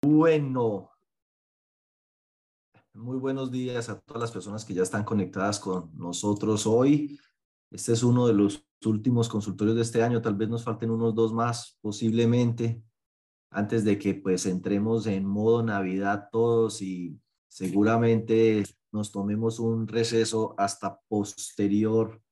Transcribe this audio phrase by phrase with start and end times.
[0.00, 0.92] Bueno,
[2.94, 7.18] muy buenos días a todas las personas que ya están conectadas con nosotros hoy.
[7.72, 11.16] Este es uno de los últimos consultorios de este año, tal vez nos falten unos
[11.16, 12.80] dos más posiblemente,
[13.50, 18.62] antes de que pues entremos en modo Navidad todos y seguramente
[18.92, 22.22] nos tomemos un receso hasta posterior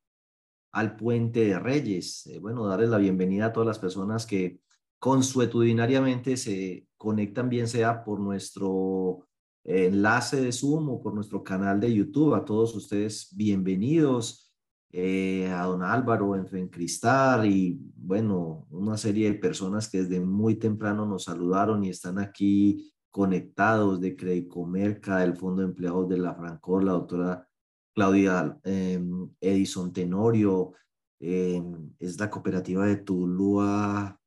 [0.71, 2.29] al puente de Reyes.
[2.29, 4.61] Eh, bueno, darles la bienvenida a todas las personas que
[5.01, 9.27] consuetudinariamente se conectan, bien sea por nuestro
[9.65, 12.35] enlace de Zoom o por nuestro canal de YouTube.
[12.35, 14.47] A todos ustedes, bienvenidos.
[14.93, 20.55] Eh, a don Álvaro en Cristal y bueno, una serie de personas que desde muy
[20.55, 26.35] temprano nos saludaron y están aquí conectados de Credicomerca, del Fondo de Empleados de la
[26.35, 27.49] Francor, la doctora
[27.95, 30.73] Claudia em, Edison Tenorio,
[31.19, 34.19] em, es la cooperativa de Tulúa,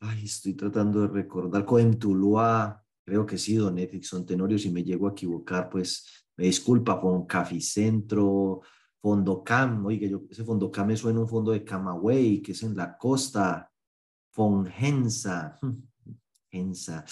[0.00, 4.82] ay, estoy tratando de recordar, Coem Tulúa, creo que sí, don Edison Tenorio, si me
[4.82, 8.62] llego a equivocar, pues me disculpa, con Caficentro,
[9.00, 12.96] Fondocam, oiga, yo, ese Fondocam me suena un fondo de Camagüey, que es en la
[12.96, 13.70] costa,
[14.32, 15.58] Fongensa,
[16.50, 17.04] Gensa,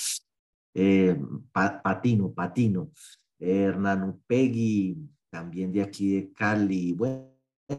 [0.75, 1.21] eh,
[1.53, 2.91] Patino, Patino,
[3.39, 4.97] Hernán Upegui,
[5.31, 7.29] también de aquí de Cali, bueno,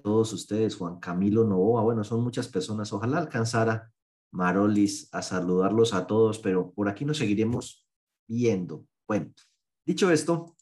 [0.03, 3.91] todos ustedes, Juan Camilo Novoa, bueno, son muchas personas, ojalá alcanzara
[4.31, 7.87] Marolis a saludarlos a todos, pero por aquí nos seguiremos
[8.27, 8.85] viendo.
[9.07, 9.31] Bueno,
[9.85, 10.55] dicho esto,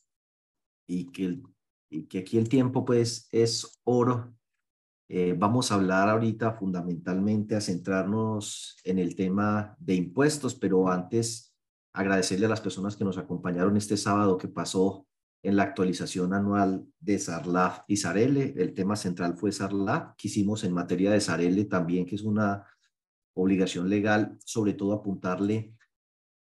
[0.88, 1.42] y que,
[1.90, 4.34] y que aquí el tiempo pues es oro,
[5.10, 11.56] eh, vamos a hablar ahorita fundamentalmente a centrarnos en el tema de impuestos, pero antes
[11.94, 15.08] agradecerle a las personas que nos acompañaron este sábado que pasó
[15.44, 18.54] en la actualización anual de SARLAF y SARELE.
[18.58, 22.66] El tema central fue SARLAF, que hicimos en materia de SARELE también, que es una
[23.41, 25.73] obligación legal, sobre todo apuntarle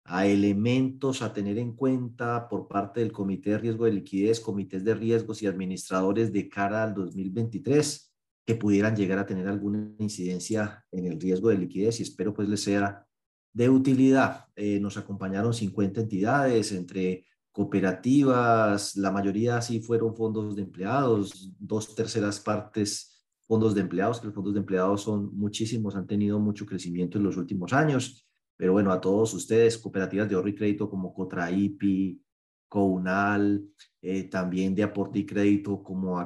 [0.03, 4.83] a elementos a tener en cuenta por parte del Comité de Riesgo de Liquidez, comités
[4.85, 8.13] de riesgos y administradores de cara al 2023
[8.45, 12.47] que pudieran llegar a tener alguna incidencia en el riesgo de liquidez y espero pues
[12.47, 13.05] les sea
[13.51, 14.45] de utilidad.
[14.55, 21.93] Eh, nos acompañaron 50 entidades entre cooperativas, la mayoría sí fueron fondos de empleados, dos
[21.95, 23.16] terceras partes
[23.47, 27.23] fondos de empleados, que los fondos de empleados son muchísimos, han tenido mucho crecimiento en
[27.23, 32.21] los últimos años, pero bueno, a todos ustedes, cooperativas de ahorro y crédito como Cotraipi,
[32.67, 33.63] Counal,
[34.01, 36.19] eh, también de aporte y crédito como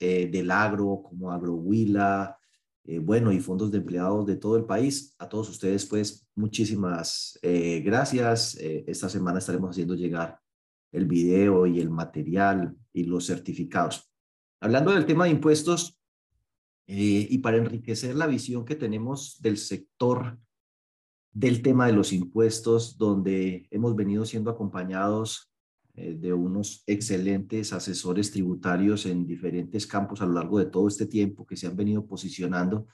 [0.00, 2.38] eh, del agro, como Agrohuila,
[2.86, 5.14] eh, bueno, y fondos de empleados de todo el país.
[5.18, 8.56] A todos ustedes, pues, muchísimas eh, gracias.
[8.56, 10.38] Eh, esta semana estaremos haciendo llegar
[10.92, 14.12] el video y el material y los certificados.
[14.60, 15.98] Hablando del tema de impuestos
[16.86, 20.38] y para enriquecer la visión que tenemos del sector
[21.34, 25.52] del tema de los impuestos, donde hemos venido siendo acompañados
[25.96, 31.06] eh, de unos excelentes asesores tributarios en diferentes campos a lo largo de todo este
[31.06, 32.86] tiempo que se han venido posicionando,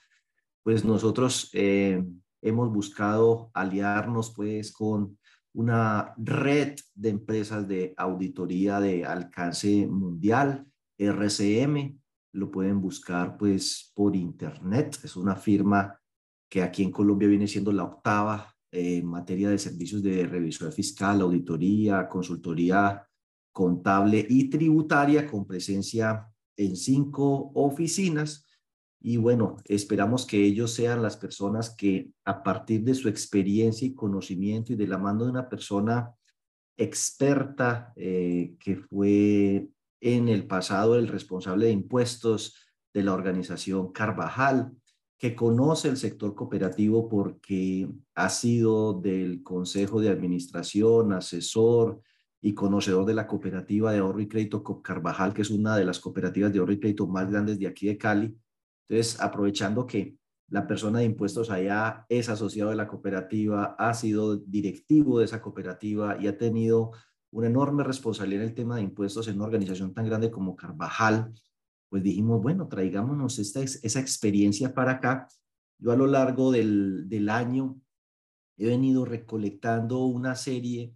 [0.63, 2.03] pues nosotros eh,
[2.41, 5.19] hemos buscado aliarnos pues con
[5.53, 12.00] una red de empresas de auditoría de alcance mundial, RCM,
[12.33, 15.99] lo pueden buscar pues por internet, es una firma
[16.49, 21.21] que aquí en Colombia viene siendo la octava en materia de servicios de revisión fiscal,
[21.21, 23.07] auditoría, consultoría
[23.53, 26.27] contable y tributaria con presencia
[26.57, 28.47] en cinco oficinas.
[29.03, 33.95] Y bueno, esperamos que ellos sean las personas que a partir de su experiencia y
[33.95, 36.15] conocimiento y de la mano de una persona
[36.77, 39.69] experta eh, que fue
[40.01, 42.57] en el pasado el responsable de impuestos
[42.93, 44.73] de la organización Carvajal,
[45.19, 52.01] que conoce el sector cooperativo porque ha sido del consejo de administración, asesor
[52.41, 56.01] y conocedor de la cooperativa de ahorro y crédito Carvajal, que es una de las
[56.01, 58.35] cooperativas de ahorro y crédito más grandes de aquí de Cali.
[58.89, 60.17] Entonces, aprovechando que
[60.49, 65.41] la persona de impuestos allá es asociado de la cooperativa, ha sido directivo de esa
[65.41, 66.93] cooperativa y ha tenido
[67.33, 71.33] una enorme responsabilidad en el tema de impuestos en una organización tan grande como Carvajal,
[71.89, 75.29] pues dijimos, bueno, traigámonos esta, esa experiencia para acá.
[75.79, 77.81] Yo a lo largo del, del año
[78.57, 80.95] he venido recolectando una serie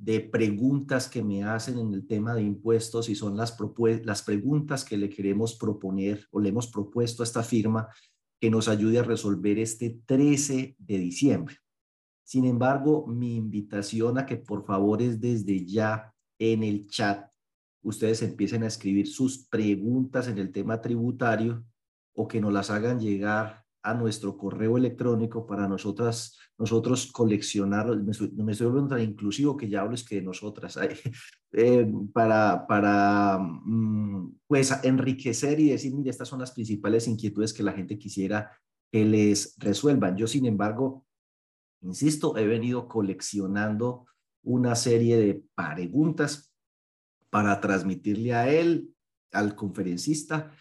[0.00, 3.56] de preguntas que me hacen en el tema de impuestos y son las,
[4.04, 7.88] las preguntas que le queremos proponer o le hemos propuesto a esta firma
[8.40, 11.56] que nos ayude a resolver este 13 de diciembre.
[12.30, 17.28] Sin embargo, mi invitación a que por favor es desde ya en el chat
[17.82, 21.64] ustedes empiecen a escribir sus preguntas en el tema tributario
[22.14, 28.12] o que nos las hagan llegar a nuestro correo electrónico para nosotras, nosotros coleccionar, me
[28.12, 30.78] estoy, me estoy volviendo tan inclusivo que ya hablo es que de nosotras,
[31.52, 37.64] eh, para, para mm, pues enriquecer y decir, mire, estas son las principales inquietudes que
[37.64, 38.52] la gente quisiera
[38.92, 40.16] que les resuelvan.
[40.16, 41.06] Yo, sin embargo,
[41.82, 44.06] insisto, he venido coleccionando
[44.42, 46.52] una serie de preguntas
[47.30, 48.94] para transmitirle a él,
[49.32, 50.52] al conferencista,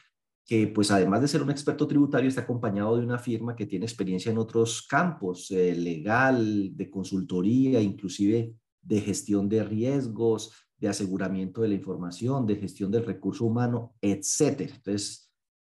[0.46, 3.86] que pues además de ser un experto tributario está acompañado de una firma que tiene
[3.86, 11.62] experiencia en otros campos, eh, legal, de consultoría, inclusive de gestión de riesgos, de aseguramiento
[11.62, 14.74] de la información, de gestión del recurso humano, etcétera.
[14.76, 15.32] Entonces,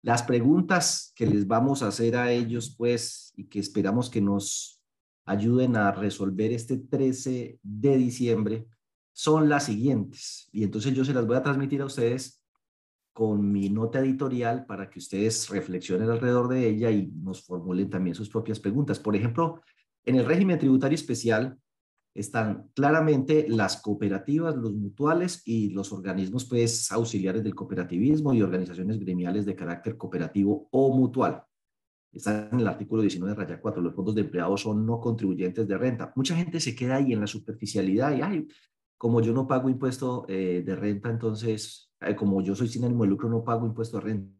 [0.04, 4.81] las preguntas que les vamos a hacer a ellos, pues, y que esperamos que nos
[5.26, 8.68] ayuden a resolver este 13 de diciembre,
[9.14, 10.50] son las siguientes.
[10.52, 12.42] Y entonces yo se las voy a transmitir a ustedes
[13.14, 18.16] con mi nota editorial para que ustedes reflexionen alrededor de ella y nos formulen también
[18.16, 19.00] sus propias preguntas.
[19.00, 19.62] Por ejemplo,
[20.06, 21.58] en el régimen tributario especial
[22.14, 29.00] están claramente las cooperativas, los mutuales y los organismos pues auxiliares del cooperativismo y organizaciones
[29.00, 31.44] gremiales de carácter cooperativo o mutual.
[32.14, 35.78] Está en el artículo 19 raya 4, los fondos de empleados son no contribuyentes de
[35.78, 36.12] renta.
[36.16, 38.48] Mucha gente se queda ahí en la superficialidad y, ay,
[38.98, 43.04] como yo no pago impuesto eh, de renta, entonces eh, como yo soy sin ánimo
[43.04, 44.32] de lucro, no pago impuesto a renta.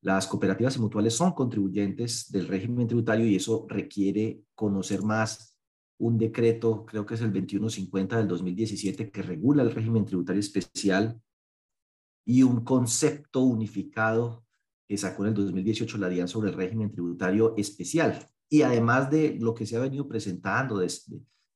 [0.00, 5.56] Las cooperativas y mutuales son contribuyentes del régimen tributario y eso requiere conocer más
[5.98, 11.20] un decreto, creo que es el 2150 del 2017, que regula el régimen tributario especial
[12.26, 14.44] y un concepto unificado
[14.86, 18.28] que sacó en el 2018 la DIAN sobre el régimen tributario especial.
[18.48, 20.92] Y además de lo que se ha venido presentando, de,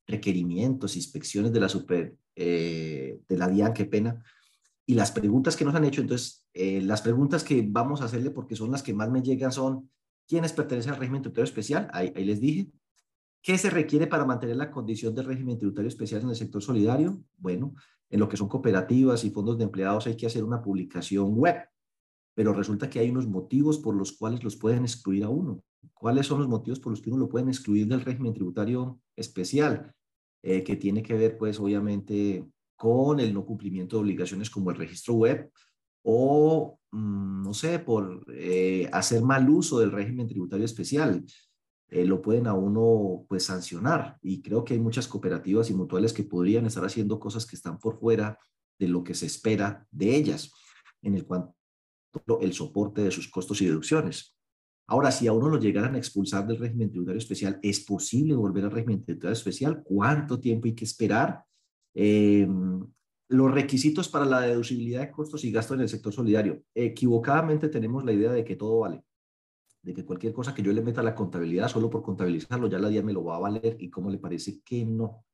[0.06, 4.22] requerimientos, inspecciones de la, super, eh, de la DIAN, qué pena,
[4.86, 8.30] y las preguntas que nos han hecho, entonces, eh, las preguntas que vamos a hacerle,
[8.30, 9.90] porque son las que más me llegan, son,
[10.28, 11.88] ¿quiénes pertenecen al régimen tributario especial?
[11.92, 12.70] Ahí, ahí les dije.
[13.42, 17.20] ¿Qué se requiere para mantener la condición de régimen tributario especial en el sector solidario?
[17.36, 17.74] Bueno,
[18.10, 21.56] en lo que son cooperativas y fondos de empleados hay que hacer una publicación web,
[22.36, 25.64] pero resulta que hay unos motivos por los cuales los pueden excluir a uno.
[25.94, 29.94] ¿Cuáles son los motivos por los que uno lo pueden excluir del régimen tributario especial?
[30.42, 32.46] Eh, que tiene que ver, pues, obviamente,
[32.76, 35.50] con el no cumplimiento de obligaciones como el registro web
[36.02, 41.24] o, mm, no sé, por eh, hacer mal uso del régimen tributario especial.
[41.88, 46.12] Eh, lo pueden a uno pues sancionar y creo que hay muchas cooperativas y mutuales
[46.12, 48.38] que podrían estar haciendo cosas que están por fuera
[48.78, 50.52] de lo que se espera de ellas
[51.00, 51.24] en el
[52.40, 54.36] el soporte de sus costos y deducciones.
[54.88, 58.64] Ahora, si a uno lo llegaran a expulsar del régimen tributario especial, ¿es posible volver
[58.64, 59.82] al régimen tributario especial?
[59.82, 61.42] ¿Cuánto tiempo hay que esperar?
[61.94, 62.46] Eh,
[63.28, 66.62] los requisitos para la deducibilidad de costos y gastos en el sector solidario.
[66.74, 69.02] Equivocadamente tenemos la idea de que todo vale,
[69.82, 72.78] de que cualquier cosa que yo le meta a la contabilidad solo por contabilizarlo, ya
[72.78, 75.24] la día me lo va a valer y cómo le parece que no.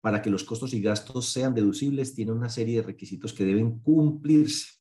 [0.00, 3.80] Para que los costos y gastos sean deducibles, tiene una serie de requisitos que deben
[3.80, 4.79] cumplirse.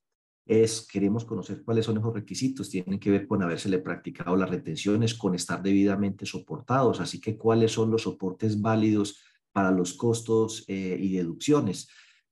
[0.49, 5.13] Es, queremos conocer cuáles son esos requisitos, tienen que ver con habérsele practicado las retenciones,
[5.13, 9.19] con estar debidamente soportados, así que cuáles son los soportes válidos
[9.51, 11.87] para los costos eh, y deducciones.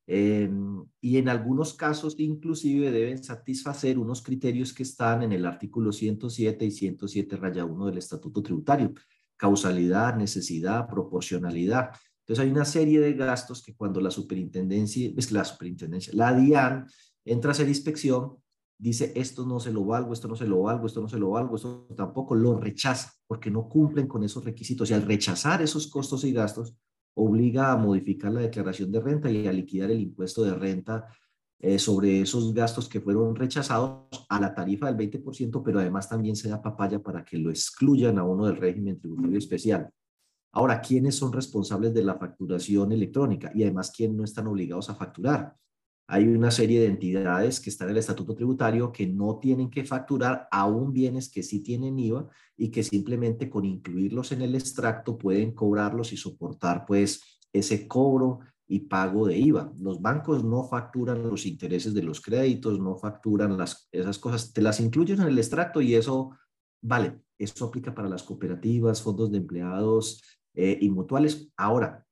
[0.08, 5.92] Em, y en algunos casos inclusive deben satisfacer unos criterios que están en el artículo
[5.92, 8.94] 107 y 107 raya 1 del Estatuto Tributario.
[9.36, 11.92] Causalidad, necesidad, proporcionalidad.
[12.22, 16.88] Entonces hay una serie de gastos que cuando la superintendencia, es la superintendencia, la DIAN
[17.28, 18.38] entra a hacer inspección,
[18.78, 21.32] dice esto no se lo valgo, esto no se lo valgo, esto no se lo
[21.32, 24.90] valgo, esto tampoco lo rechaza porque no cumplen con esos requisitos.
[24.90, 26.76] Y al rechazar esos costos y gastos,
[27.16, 31.08] obliga a modificar la declaración de renta y a liquidar el impuesto de renta
[31.60, 36.36] eh, sobre esos gastos que fueron rechazados a la tarifa del 20%, pero además también
[36.36, 39.90] se da papaya para que lo excluyan a uno del régimen tributario especial.
[40.52, 43.52] Ahora, ¿quiénes son responsables de la facturación electrónica?
[43.56, 45.56] Y además, ¿quiénes no están obligados a facturar?
[46.10, 49.84] Hay una serie de entidades que están en el estatuto tributario que no tienen que
[49.84, 55.18] facturar aún bienes que sí tienen IVA y que simplemente con incluirlos en el extracto
[55.18, 59.74] pueden cobrarlos y soportar pues ese cobro y pago de IVA.
[59.80, 64.62] Los bancos no facturan los intereses de los créditos, no facturan las, esas cosas, te
[64.62, 66.32] las incluyen en el extracto y eso
[66.82, 70.22] vale, eso aplica para las cooperativas, fondos de empleados
[70.54, 71.50] eh, y mutuales.
[71.58, 72.06] Ahora,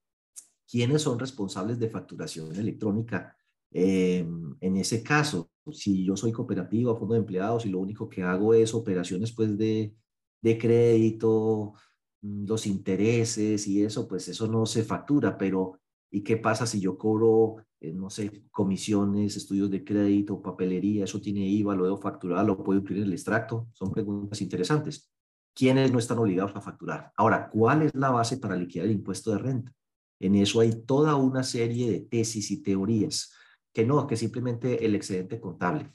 [0.69, 3.37] ¿quiénes son responsables de facturación electrónica?
[3.77, 8.24] Em, en ese caso, si yo soy cooperativa fondo de empleados y lo único que
[8.24, 9.94] hago es operaciones pues de,
[10.41, 11.74] de crédito,
[12.22, 15.79] mm, los intereses y eso, pues eso no se factura, pero
[16.12, 21.20] ¿y qué pasa si yo cobro, eh, no sé, comisiones, estudios de crédito, papelería, eso
[21.20, 23.67] tiene IVA, lo debo facturar, lo puedo incluir en el extracto?
[23.74, 25.12] Son preguntas interesantes.
[25.55, 27.12] ¿quiénes no están obligados a facturar?
[27.15, 29.74] Ahora, ¿cuál es la base para liquidar el impuesto de renta?
[30.20, 33.34] En eso hay toda una serie de tesis y teorías,
[33.75, 35.91] que no, que simplemente el excedente contable.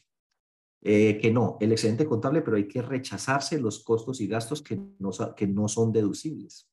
[0.82, 4.78] Eh, que no, el excedente contable, pero hay que rechazarse los costos y gastos que
[4.98, 6.68] no, que no son deducibles.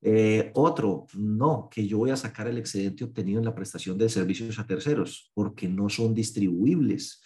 [0.00, 4.08] Eh, otro, no, que yo voy a sacar el excedente obtenido en la prestación de
[4.08, 7.22] servicios a terceros, porque no son distribuibles.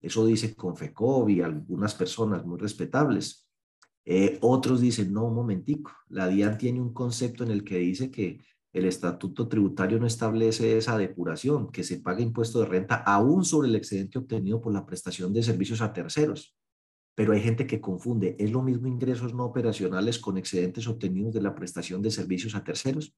[0.00, 3.46] Eso dice Confecov y algunas personas muy respetables.
[4.06, 8.10] Eh, otros dicen, no, un momentico, la DIAN tiene un concepto en el que dice
[8.10, 8.40] que
[8.74, 13.68] el estatuto tributario no establece esa depuración, que se paga impuesto de renta aún sobre
[13.68, 16.54] el excedente obtenido por la prestación de servicios a terceros
[17.14, 18.36] pero hay gente que confunde.
[18.38, 22.64] ¿Es lo mismo ingresos no operacionales con excedentes obtenidos de la prestación de servicios a
[22.64, 23.14] terceros?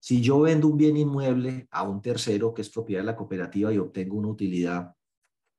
[0.00, 3.72] Si yo vendo un bien inmueble a un tercero que es propiedad de la cooperativa
[3.72, 4.94] y obtengo una utilidad,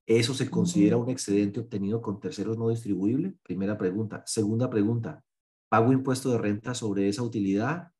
[0.07, 3.35] ¿eso se considera un excedente obtenido con terceros no distribuible?
[3.43, 4.23] Primera pregunta.
[4.25, 5.23] Segunda pregunta,
[5.69, 7.91] ¿pago impuesto de renta sobre esa utilidad?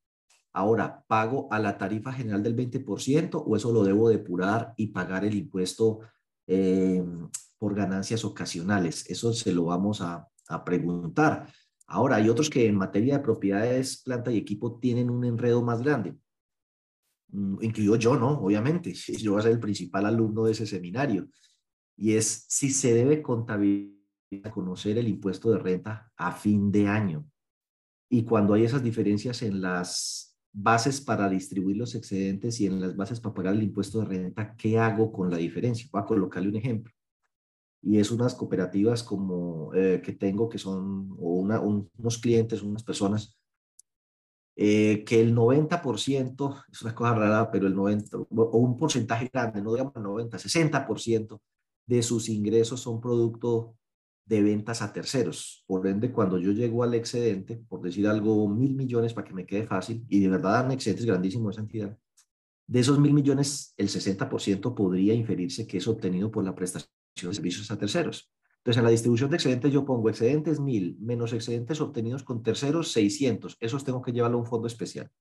[0.56, 5.26] Ahora, ¿pago a la tarifa general del 20% o eso lo debo depurar y pagar
[5.26, 6.00] el impuesto
[6.48, 7.04] eh,
[7.58, 9.10] por ganancias ocasionales.
[9.10, 10.30] Eso se lo vamos a,
[10.64, 11.52] preguntar.
[11.88, 15.82] Ahora, hay otros que en materia de propiedades, planta y equipo tienen un enredo más
[15.82, 16.16] grande.
[17.30, 18.40] Mm, incluido yo, ¿no?
[18.40, 21.28] Obviamente, yo voy a ser el principal alumno de ese seminario.
[21.98, 23.96] Y es si se debe contabilizar,
[24.54, 27.26] conocer el impuesto de renta a fin de año.
[28.10, 32.96] Y cuando hay esas diferencias en las bases para distribuir los excedentes y en las
[32.96, 35.88] bases para pagar el impuesto de renta, ¿qué hago con la diferencia?
[35.92, 36.94] Voy a colocarle un ejemplo
[37.82, 42.84] y es unas cooperativas como eh, que tengo que son o una, unos clientes, unas
[42.84, 43.38] personas,
[44.56, 49.62] eh, que el 90%, es una cosa rara, pero el 90, o un porcentaje grande,
[49.62, 51.40] no digamos el 90, 60%
[51.86, 53.76] de sus ingresos son producto
[54.26, 55.64] de ventas a terceros.
[55.68, 59.46] Por ende, cuando yo llego al excedente, por decir algo, mil millones para que me
[59.46, 61.98] quede fácil, y de verdad dan excedentes grandísimos esa entidad,
[62.68, 67.34] de esos mil millones, el 60% podría inferirse que es obtenido por la prestación de
[67.34, 68.32] servicios a terceros.
[68.58, 72.92] Entonces, en la distribución de excedentes yo pongo excedentes 1000 menos excedentes obtenidos con terceros
[72.94, 73.58] 600.
[73.60, 75.12] Esos tengo que llevarlo a un fondo especial.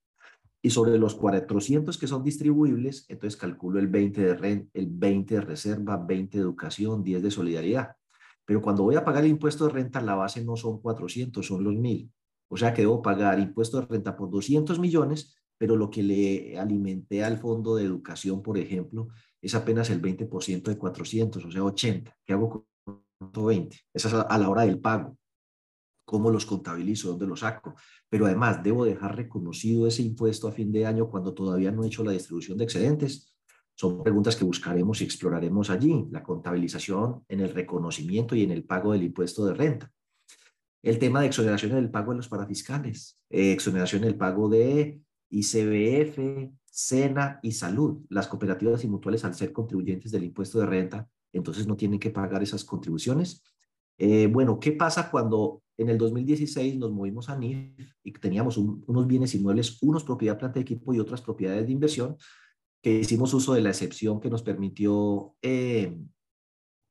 [0.62, 5.34] Y sobre los 400 que son distribuibles, entonces calculo el 20 de renta, el 20
[5.34, 7.96] de reserva, 20 de educación, 10 de solidaridad.
[8.44, 11.64] Pero cuando voy a pagar el impuesto de renta, la base no son 400, son
[11.64, 12.10] los 1000.
[12.48, 16.58] O sea que debo pagar impuesto de renta por 200 millones, pero lo que le
[16.58, 19.08] alimenté al fondo de educación, por ejemplo,
[19.40, 22.16] es apenas el 20% de 400, o sea, 80.
[22.24, 23.76] ¿Qué hago con 120?
[23.92, 25.16] Esa es a la hora del pago.
[26.04, 27.08] ¿Cómo los contabilizo?
[27.10, 27.74] ¿Dónde los saco?
[28.10, 31.86] Pero además, ¿debo dejar reconocido ese impuesto a fin de año cuando todavía no he
[31.86, 33.33] hecho la distribución de excedentes?
[33.74, 36.06] Son preguntas que buscaremos y exploraremos allí.
[36.10, 39.90] La contabilización en el reconocimiento y en el pago del impuesto de renta.
[40.82, 43.18] El tema de exoneración en el pago de los parafiscales.
[43.30, 45.00] Eh, exoneración en el pago de
[45.30, 48.04] ICBF, SENA y Salud.
[48.10, 52.10] Las cooperativas y mutuales, al ser contribuyentes del impuesto de renta, entonces no tienen que
[52.10, 53.42] pagar esas contribuciones.
[53.98, 59.06] Eh, bueno, ¿qué pasa cuando en el 2016 nos movimos a NIF y teníamos unos
[59.06, 62.16] bienes inmuebles, unos propiedad, planta de equipo y otras propiedades de inversión,
[62.84, 65.98] que hicimos uso de la excepción que nos permitió eh,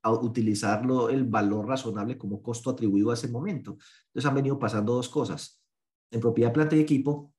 [0.04, 3.78] utilizarlo el valor razonable como costo atribuido a ese momento.
[4.08, 5.64] Entonces han venido pasando dos cosas.
[6.10, 7.32] En propiedad, planta y equipo,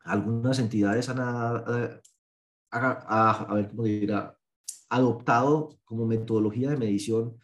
[0.00, 2.00] algunas entidades han, eh,
[4.90, 7.38] adoptado como metodología de medición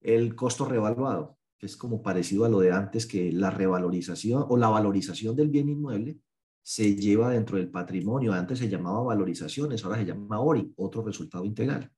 [0.00, 4.56] el costo revaluado, que es como parecido a lo de antes, que la revalorización o
[4.56, 6.18] la valorización del bien inmueble
[6.62, 8.32] se lleva dentro del patrimonio.
[8.32, 11.90] Antes se llamaba valorizaciones, ahora se llama ORI, otro resultado integral.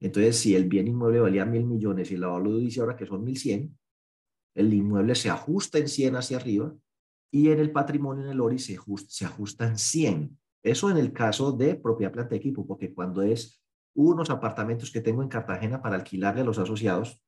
[0.00, 3.24] Entonces, si el bien inmueble valía mil millones y la valor dice ahora que son
[3.24, 3.78] mil cien,
[4.54, 6.74] el inmueble se ajusta en 100 hacia arriba
[7.30, 8.78] y en el patrimonio en el ORI se,
[9.08, 10.38] se ajustan 100.
[10.62, 13.62] Eso en el caso de propiedad planta de equipo, porque cuando es
[13.94, 17.22] unos apartamentos que tengo en Cartagena para alquilarle a los asociados,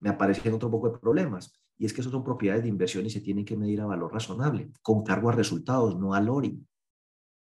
[0.00, 1.52] me aparecen otro poco de problemas.
[1.78, 4.12] Y es que esos son propiedades de inversión y se tienen que medir a valor
[4.12, 6.60] razonable, con cargo a resultados, no al ORI.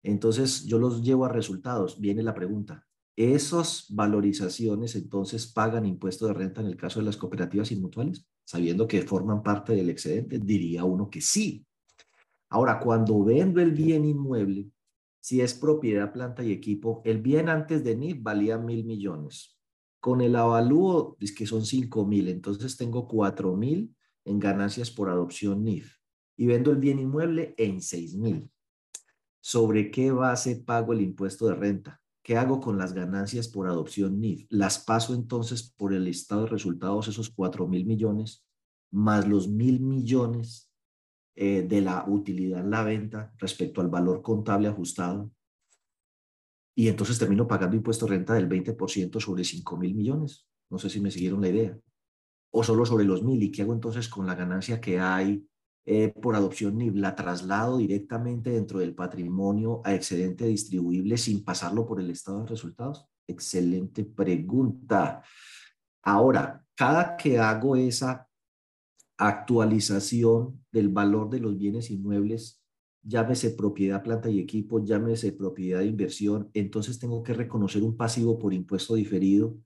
[0.03, 1.99] Entonces, yo los llevo a resultados.
[1.99, 7.17] Viene la pregunta, ¿esos valorizaciones entonces pagan impuesto de renta en el caso de las
[7.17, 8.27] cooperativas y mutuales?
[8.43, 11.65] Sabiendo que forman parte del excedente, diría uno que sí.
[12.49, 14.69] Ahora, cuando vendo el bien inmueble,
[15.19, 19.57] si es propiedad, planta y equipo, el bien antes de NIF valía mil millones.
[19.99, 23.94] Con el avalúo, es que son cinco mil, entonces tengo cuatro mil
[24.25, 25.95] en ganancias por adopción NIF.
[26.37, 28.51] Y vendo el bien inmueble en seis mil.
[29.39, 32.01] ¿Sobre qué base pago el impuesto de renta?
[32.23, 34.47] ¿Qué hago con las ganancias por adopción NIF?
[34.49, 38.45] Las paso entonces por el estado de resultados, esos cuatro mil millones,
[38.91, 40.71] más los mil millones
[41.35, 45.31] eh, de la utilidad en la venta respecto al valor contable ajustado.
[46.73, 50.47] Y entonces termino pagando impuesto de renta del 20% sobre 5 mil millones.
[50.69, 51.79] No sé si me siguieron la idea.
[52.57, 53.43] O solo sobre los mil.
[53.43, 55.45] ¿Y qué hago entonces con la ganancia que hay
[55.85, 56.95] eh, por adopción NIB?
[56.95, 62.47] ¿La traslado directamente dentro del patrimonio a excedente distribuible sin pasarlo por el estado de
[62.47, 63.07] resultados?
[63.27, 65.21] Excelente pregunta.
[66.01, 68.29] Ahora, cada que hago esa
[69.17, 72.61] actualización del valor de los bienes inmuebles,
[73.03, 78.39] llámese propiedad, planta y equipo, llámese propiedad de inversión, entonces tengo que reconocer un pasivo
[78.39, 79.57] por impuesto diferido,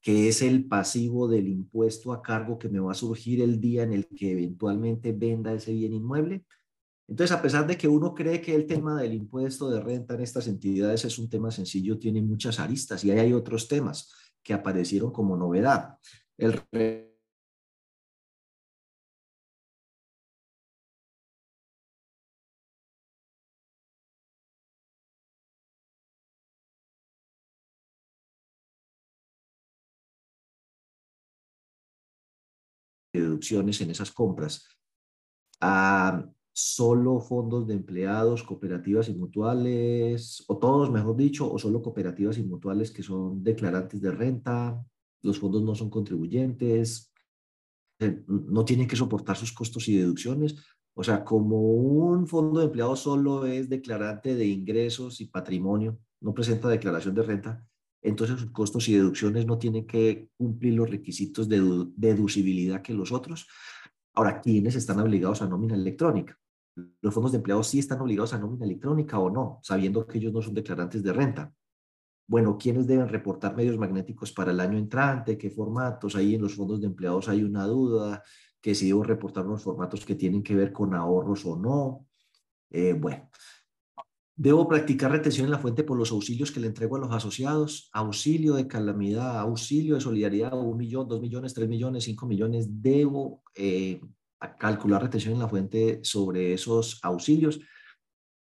[0.00, 3.82] que es el pasivo del impuesto a cargo que me va a surgir el día
[3.82, 6.44] en el que eventualmente venda ese bien inmueble.
[7.08, 10.20] Entonces, a pesar de que uno cree que el tema del impuesto de renta en
[10.20, 14.12] estas entidades es un tema sencillo, tiene muchas aristas y ahí hay otros temas
[14.42, 15.96] que aparecieron como novedad.
[16.36, 16.60] El
[33.38, 34.66] deducciones en esas compras
[35.60, 42.38] a solo fondos de empleados, cooperativas y mutuales, o todos, mejor dicho, o solo cooperativas
[42.38, 44.84] y mutuales que son declarantes de renta,
[45.22, 47.12] los fondos no son contribuyentes,
[48.26, 50.56] no tienen que soportar sus costos y deducciones.
[50.94, 56.34] O sea, como un fondo de empleados solo es declarante de ingresos y patrimonio, no
[56.34, 57.67] presenta declaración de renta,
[58.02, 61.60] entonces sus costos y deducciones no tienen que cumplir los requisitos de
[61.96, 63.48] deducibilidad que los otros.
[64.14, 66.38] Ahora, ¿quiénes están obligados a nómina electrónica?
[67.00, 70.32] ¿Los fondos de empleados sí están obligados a nómina electrónica o no, sabiendo que ellos
[70.32, 71.52] no son declarantes de renta?
[72.26, 75.38] Bueno, ¿quiénes deben reportar medios magnéticos para el año entrante?
[75.38, 76.14] ¿Qué formatos?
[76.14, 78.22] Ahí en los fondos de empleados hay una duda,
[78.60, 82.06] que si debo reportar unos formatos que tienen que ver con ahorros o no.
[82.70, 83.30] Eh, bueno,
[84.40, 87.90] Debo practicar retención en la fuente por los auxilios que le entrego a los asociados,
[87.92, 92.68] auxilio de calamidad, auxilio de solidaridad, un millón, dos millones, tres millones, cinco millones.
[92.70, 94.00] Debo eh,
[94.56, 97.58] calcular retención en la fuente sobre esos auxilios.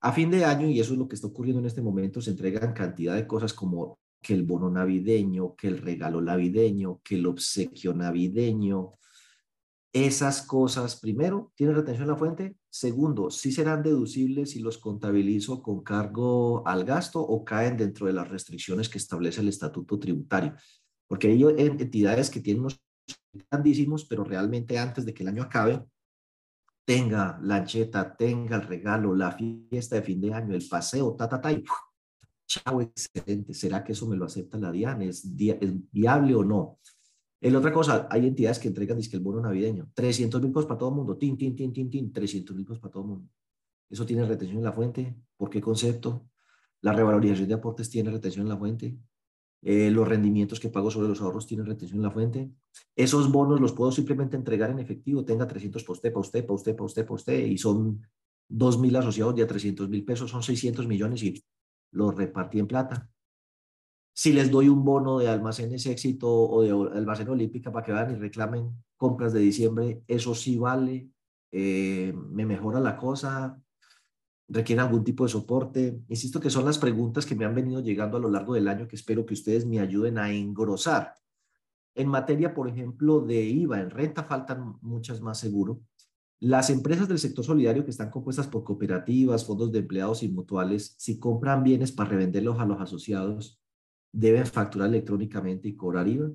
[0.02, 2.30] A fin de año, y eso es lo que está ocurriendo en este momento, se
[2.30, 7.26] entregan cantidad de cosas como que el bono navideño, que el regalo navideño, que el
[7.26, 8.92] obsequio navideño,
[9.92, 12.56] esas cosas, primero, ¿tienen retención en la fuente?
[12.74, 18.14] Segundo, ¿sí serán deducibles si los contabilizo con cargo al gasto o caen dentro de
[18.14, 20.54] las restricciones que establece el estatuto tributario?
[21.06, 22.80] Porque hay entidades que tienen unos
[23.50, 25.84] grandísimos, pero realmente antes de que el año acabe,
[26.86, 31.28] tenga la ancheta, tenga el regalo, la fiesta de fin de año, el paseo, ta,
[31.28, 31.62] ta, ta, y
[32.46, 33.52] chao, excelente.
[33.52, 35.02] ¿Será que eso me lo acepta la DIAN?
[35.02, 36.78] ¿Es, ¿Es viable o no?
[37.50, 39.90] La otra cosa, hay entidades que entregan disque el bono navideño.
[39.94, 41.16] 300 mil pesos para todo el mundo.
[41.16, 42.12] Tin, tin, tin, tin, tin.
[42.12, 43.28] 300 mil pesos para todo el mundo.
[43.90, 45.16] ¿Eso tiene retención en la fuente?
[45.36, 46.28] ¿Por qué concepto?
[46.82, 48.96] La revalorización de aportes tiene retención en la fuente.
[49.60, 52.52] Eh, los rendimientos que pago sobre los ahorros tienen retención en la fuente.
[52.94, 55.24] Esos bonos los puedo simplemente entregar en efectivo.
[55.24, 57.46] Tenga 300 para usted, para usted, para usted, para usted, para usted.
[57.46, 58.06] Y son
[58.48, 60.30] 2 mil asociados de a 300 mil pesos.
[60.30, 61.44] Son 600 millones y
[61.90, 63.11] los repartí en plata
[64.14, 68.16] si les doy un bono de almacenes éxito o de almacén olímpica para que vayan
[68.16, 71.08] y reclamen compras de diciembre, eso sí vale,
[71.50, 73.58] eh, me mejora la cosa,
[74.48, 76.02] requiere algún tipo de soporte.
[76.08, 78.86] Insisto que son las preguntas que me han venido llegando a lo largo del año
[78.86, 81.14] que espero que ustedes me ayuden a engrosar.
[81.94, 85.80] En materia, por ejemplo, de IVA, en renta faltan muchas más seguro.
[86.40, 90.94] Las empresas del sector solidario que están compuestas por cooperativas, fondos de empleados y mutuales,
[90.98, 93.61] si compran bienes para revenderlos a los asociados,
[94.12, 96.30] deben facturar electrónicamente y cobrar IVA.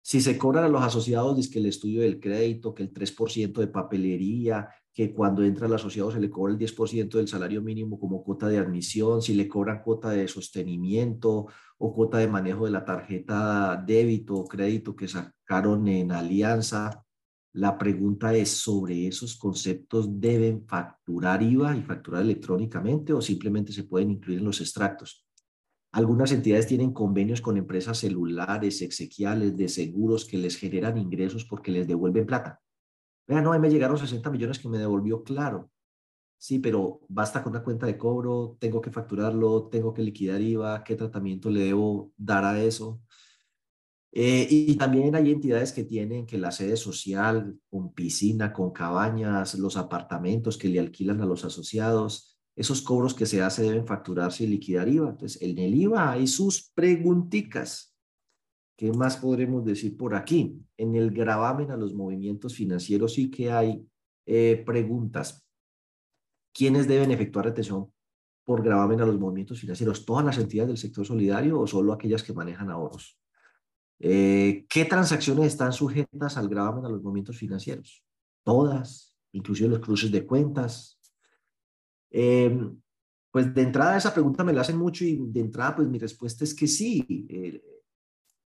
[0.00, 3.60] Si se cobran a los asociados, dice que el estudio del crédito, que el 3%
[3.60, 7.98] de papelería, que cuando entra el asociado se le cobra el 10% del salario mínimo
[7.98, 11.46] como cuota de admisión, si le cobran cuota de sostenimiento
[11.78, 17.04] o cuota de manejo de la tarjeta débito o crédito que sacaron en alianza.
[17.54, 23.84] La pregunta es sobre esos conceptos, ¿deben facturar IVA y facturar electrónicamente o simplemente se
[23.84, 25.23] pueden incluir en los extractos?
[25.94, 31.70] Algunas entidades tienen convenios con empresas celulares, exequiales, de seguros que les generan ingresos porque
[31.70, 32.60] les devuelven plata.
[33.28, 35.70] Vean, no, ahí me llegaron 60 millones que me devolvió, claro.
[36.36, 40.82] Sí, pero basta con una cuenta de cobro, tengo que facturarlo, tengo que liquidar IVA,
[40.82, 43.00] ¿qué tratamiento le debo dar a eso?
[44.10, 49.54] Eh, y también hay entidades que tienen que la sede social, con piscina, con cabañas,
[49.54, 54.44] los apartamentos que le alquilan a los asociados, esos cobros que se hace deben facturarse
[54.44, 55.10] y liquidar IVA.
[55.10, 57.94] Entonces, en el IVA hay sus pregunticas.
[58.76, 60.60] ¿Qué más podremos decir por aquí?
[60.76, 63.86] En el gravamen a los movimientos financieros sí que hay
[64.26, 65.44] Eh, preguntas.
[66.54, 67.92] ¿Quiénes deben efectuar retención
[68.42, 70.06] por gravamen a los movimientos financieros?
[70.06, 73.18] ¿Todas las entidades del sector solidario o solo aquellas que manejan ahorros?
[73.98, 78.02] Eh, ¿Qué transacciones están sujetas al gravamen a los movimientos financieros?
[78.44, 80.93] Todas, inclusive los cruces de cuentas.
[82.16, 82.80] Em,
[83.32, 86.44] pues de entrada esa pregunta me la hacen mucho y de entrada pues mi respuesta
[86.44, 87.60] es que sí, eh,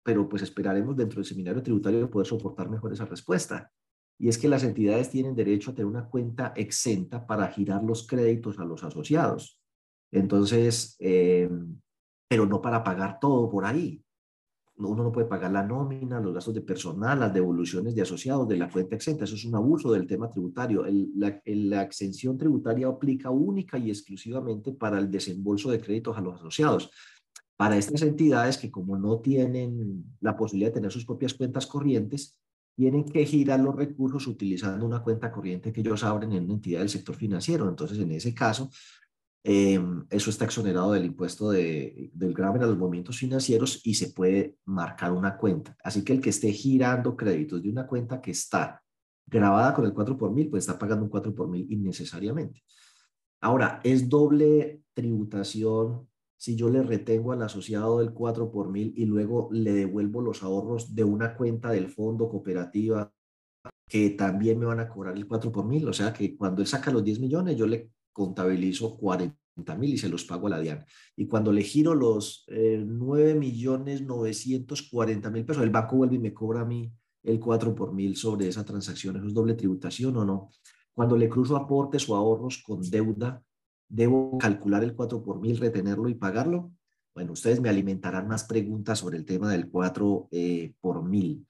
[0.01, 3.69] pero pues esperaremos dentro del seminario tributario poder soportar mejor esa respuesta.
[4.17, 8.07] Y es que las entidades tienen derecho a tener una cuenta exenta para girar los
[8.07, 9.59] créditos a los asociados.
[10.11, 11.77] Entonces, em,
[12.29, 14.01] pero no para pagar todo por ahí
[14.77, 18.57] uno no puede pagar la nómina, los gastos de personal, las devoluciones de asociados de
[18.57, 19.23] la cuenta exenta.
[19.23, 20.85] Eso es un abuso del tema tributario.
[21.15, 26.35] la, la, exención tributaria aplica única y exclusivamente para el desembolso de créditos a los
[26.35, 26.91] asociados.
[27.55, 32.37] Para estas entidades que como no tienen la posibilidad de tener sus propias cuentas corrientes,
[32.75, 36.81] tienen que girar los recursos utilizando una cuenta corriente que ellos abren en una entidad
[36.81, 37.67] del sector financiero.
[37.67, 38.69] Entonces, en ese caso,
[39.49, 44.09] Em, eso está exonerado del impuesto de, del gravamen a los movimientos financieros y se
[44.09, 45.73] puede marcar una cuenta.
[45.81, 48.83] Así que el que esté girando créditos de una cuenta que está
[49.25, 52.61] grabada con el 4 por mil, pues está pagando un 4 por mil innecesariamente.
[53.39, 59.05] Ahora, es doble tributación si yo le retengo al asociado del 4 por mil y
[59.05, 63.13] luego le devuelvo los ahorros de una cuenta del fondo cooperativa
[63.87, 65.87] que también me van a cobrar el 4 por mil.
[65.87, 69.97] O sea que cuando él saca los 10 millones, yo le contabilizo 40 mil y
[69.99, 70.83] se los pago a la DIAN.
[71.15, 76.19] Y cuando le giro los eh, 9 millones 940 mil pesos, el banco vuelve y
[76.19, 79.17] me cobra a mí el 4 por mil sobre esa transacción.
[79.17, 80.49] ¿Eso es doble tributación o no?
[80.95, 83.43] Cuando le cruzo aportes o ahorros con deuda,
[83.87, 86.71] ¿debo calcular el 4 por mil, retenerlo y pagarlo?
[87.13, 91.45] Bueno, ustedes me alimentarán más preguntas sobre el tema del 4 eh, por mil.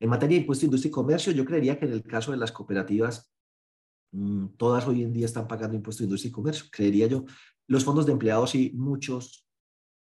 [0.00, 2.52] En materia de impuesto, industria y comercio, yo creería que en el caso de las
[2.52, 3.30] cooperativas
[4.56, 7.24] todas hoy en día están pagando impuestos de industria y comercio, creería yo.
[7.66, 9.46] Los fondos de empleados y muchos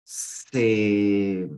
[0.04, 1.50] se,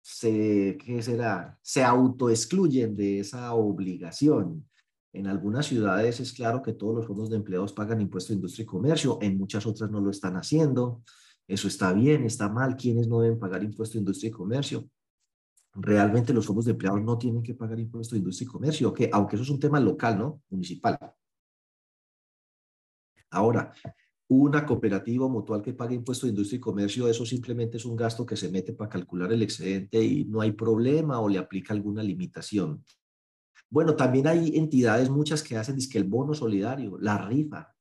[0.00, 1.58] se, ¿qué será?
[1.62, 4.68] se autoexcluyen de esa obligación.
[5.12, 8.62] En algunas ciudades es claro que todos los fondos de empleados pagan impuestos de industria
[8.62, 11.02] y comercio, en muchas otras no lo están haciendo.
[11.48, 12.76] Eso está bien, está mal.
[12.76, 14.88] ¿Quiénes no deben pagar impuestos de industria y comercio?
[15.74, 19.10] Realmente los fondos de empleados no tienen que pagar impuestos de industria y comercio, que
[19.12, 20.42] aunque eso es un tema local, ¿no?
[20.48, 20.98] Municipal.
[23.30, 23.72] Ahora,
[24.28, 28.24] una cooperativa mutual que pague impuesto de industria y comercio, eso simplemente es un gasto
[28.24, 32.02] que se mete para calcular el excedente y no hay problema o le aplica alguna
[32.02, 32.84] limitación.
[33.68, 37.74] Bueno, también hay entidades muchas que hacen que el bono solidario, la rifa.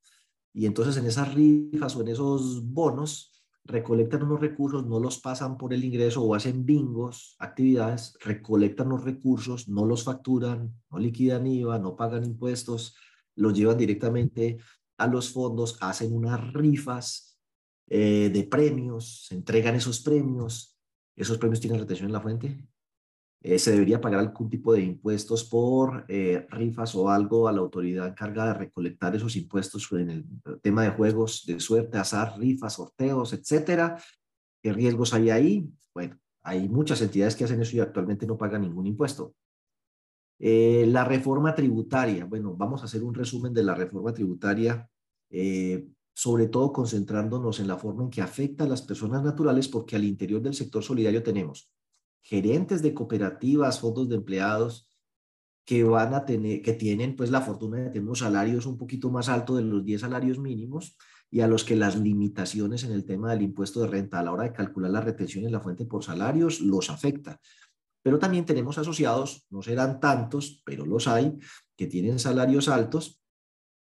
[0.54, 5.58] Y entonces en esas rifas o en esos bonos recolectan unos recursos, no los pasan
[5.58, 11.46] por el ingreso o hacen bingos, actividades, recolectan los recursos, no los facturan, no liquidan
[11.46, 12.96] IVA, no pagan impuestos,
[13.36, 14.58] los llevan directamente
[15.00, 17.40] a los fondos, hacen unas rifas
[17.88, 20.78] eh, de premios, se entregan esos premios,
[21.16, 22.64] esos premios tienen retención en la fuente.
[23.42, 27.62] Eh, se debería pagar algún tipo de impuestos por eh, rifas o algo a la
[27.62, 30.26] autoridad encargada de recolectar esos impuestos en el
[30.62, 33.98] tema de juegos de suerte, azar, rifas, sorteos, etcétera.
[34.62, 35.70] ¿Qué riesgos hay ahí?
[35.94, 39.34] Bueno, hay muchas entidades que hacen eso y actualmente no pagan ningún impuesto.
[40.39, 44.89] Eh, la reforma tributaria, bueno, vamos a hacer un resumen de la reforma tributaria,
[45.30, 49.97] eh, sobre todo concentrándonos en la forma en que afecta a las personas naturales, porque
[49.97, 51.69] al interior del sector solidario tenemos
[52.21, 54.88] gerentes de cooperativas, fondos de empleados,
[55.65, 59.12] que van a tener, que tienen pues la fortuna de tener unos salarios un poquito
[59.12, 60.97] más altos de los 10 salarios mínimos
[61.30, 64.32] y a los que las limitaciones en el tema del impuesto de renta a la
[64.32, 67.39] hora de calcular la retención en la fuente por salarios los afecta.
[68.10, 71.38] Pero también tenemos asociados, no serán tantos, pero los hay,
[71.78, 73.22] que tienen salarios altos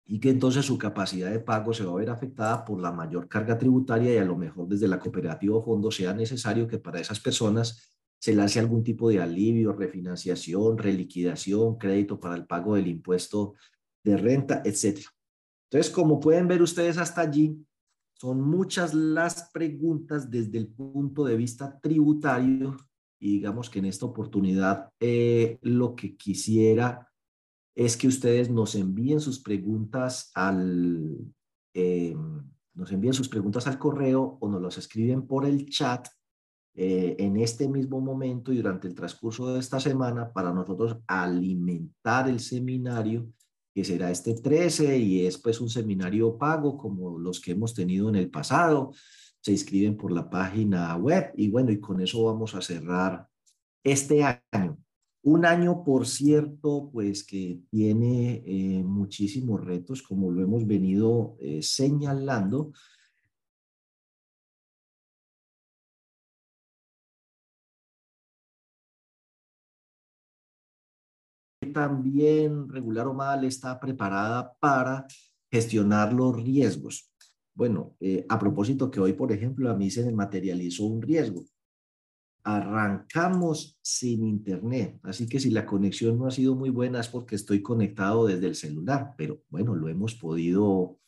[0.03, 3.27] y que entonces su capacidad de pago se va a ver afectada por la mayor
[3.27, 6.99] carga tributaria y a lo mejor desde la cooperativa o fondo sea necesario que para
[6.99, 12.87] esas personas se lance algún tipo de alivio, refinanciación, reliquidación, crédito para el pago del
[12.87, 13.53] impuesto
[14.03, 15.01] de renta, etc.
[15.69, 17.63] Entonces, como pueden ver ustedes hasta allí,
[18.15, 22.75] son muchas las preguntas desde el punto de vista tributario
[23.19, 27.09] y digamos que en esta oportunidad eh, lo que quisiera
[27.75, 31.17] es que ustedes nos envíen sus preguntas al,
[31.73, 32.15] eh,
[32.73, 36.07] nos envíen sus preguntas al correo o nos las escriben por el chat
[36.73, 42.29] eh, en este mismo momento y durante el transcurso de esta semana para nosotros alimentar
[42.29, 43.27] el seminario
[43.73, 48.07] que será este 13 y es pues un seminario pago como los que hemos tenido
[48.09, 48.93] en el pasado
[49.45, 53.27] se inscriben por la página web y bueno, y con eso vamos a cerrar
[53.83, 54.75] este año.
[55.21, 61.61] Un año, por cierto, pues que tiene eh, muchísimos retos, como lo hemos venido eh,
[61.61, 62.71] señalando.
[71.71, 75.05] También, regular o mal, está preparada para
[75.51, 77.14] gestionar los riesgos.
[77.55, 81.45] Bueno, eh, a propósito que hoy, por ejemplo, a mí se me materializó un riesgo
[82.45, 84.99] arrancamos sin internet.
[85.03, 88.45] Así que si la conexión no ha sido muy buena es porque estoy conectado desde
[88.45, 90.99] el celular, pero bueno, lo hemos podido,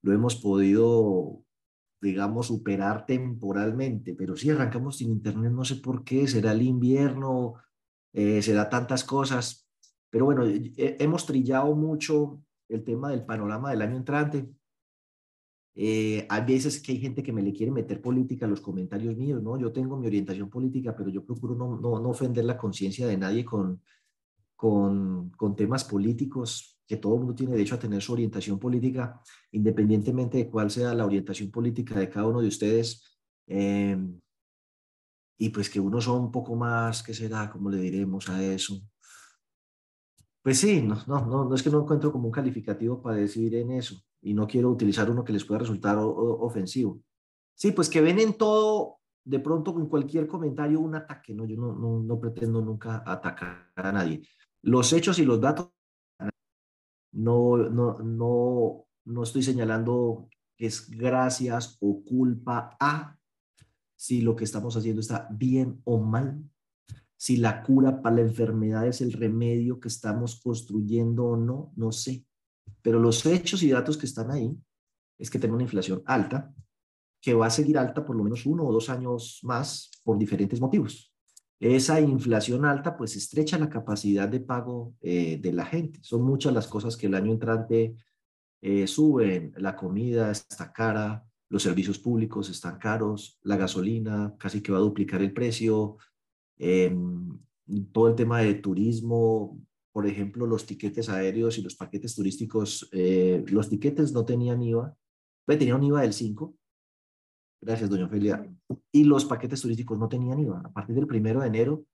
[0.00, 1.44] lo hemos podido,
[2.00, 4.14] digamos, superar temporalmente.
[4.14, 7.56] Pero si arrancamos sin internet, no sé por qué, será el invierno,
[8.14, 9.68] eh, será tantas cosas.
[10.08, 14.48] Pero bueno, hemos trillado mucho el tema del panorama del año entrante.
[15.74, 19.16] Eh, hay veces que hay gente que me le quiere meter política a los comentarios
[19.16, 19.58] míos, ¿no?
[19.58, 23.16] Yo tengo mi orientación política, pero yo procuro no, no, no ofender la conciencia de
[23.16, 23.80] nadie con,
[24.56, 29.20] con, con, temas políticos, que todo el mundo tiene derecho a tener su orientación política,
[29.52, 33.18] independientemente de cuál sea la orientación política de cada uno de ustedes.
[33.46, 33.96] Eh,
[35.38, 37.48] y pues que uno son un poco más, ¿qué será?
[37.50, 38.82] ¿Cómo le diremos a eso?
[40.42, 43.54] Pues sí, no, no, no, no es que no encuentro como un calificativo para decir
[43.54, 47.00] en eso y no quiero utilizar uno que les pueda resultar ofensivo.
[47.54, 51.44] Sí, pues que ven en todo, de pronto en cualquier comentario un ataque, ¿no?
[51.44, 54.26] Yo no, no, no pretendo nunca atacar a nadie.
[54.62, 55.70] Los hechos y los datos,
[57.12, 63.16] no, no, no, no estoy señalando que es gracias o culpa a
[63.96, 66.42] si lo que estamos haciendo está bien o mal,
[67.18, 71.92] si la cura para la enfermedad es el remedio que estamos construyendo o no, no
[71.92, 72.24] sé.
[72.82, 74.56] Pero los hechos y datos que están ahí
[75.18, 76.52] es que tenemos una inflación alta,
[77.20, 80.60] que va a seguir alta por lo menos uno o dos años más por diferentes
[80.60, 81.12] motivos.
[81.60, 86.00] Esa inflación alta pues estrecha la capacidad de pago eh, de la gente.
[86.02, 87.94] Son muchas las cosas que el año entrante
[88.62, 89.52] eh, suben.
[89.58, 94.82] La comida está cara, los servicios públicos están caros, la gasolina casi que va a
[94.82, 95.98] duplicar el precio,
[96.56, 97.38] em,
[97.92, 99.60] todo el tema de turismo
[99.92, 104.96] por ejemplo, los tiquetes aéreos y los paquetes turísticos, eh, los tiquetes no tenían IVA,
[105.46, 106.54] tenían un IVA del 5,
[107.60, 108.48] gracias, doña Ofelia,
[108.92, 110.62] y los paquetes turísticos no tenían IVA.
[110.64, 111.84] A partir del primero de enero,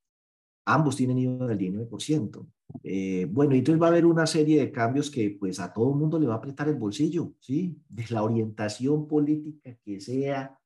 [0.67, 2.47] ambos tienen IVA del 19%.
[2.83, 6.19] Eh, bueno, entonces va a haber una serie de cambios que pues a todo mundo
[6.19, 7.81] le va a apretar el bolsillo, ¿sí?
[7.89, 10.59] De la orientación política que sea,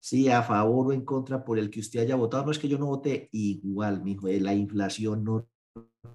[0.00, 2.44] sí, a favor o en contra por el que usted haya votado.
[2.46, 5.48] No es que yo no vote igual, mijo, eh, la inflación no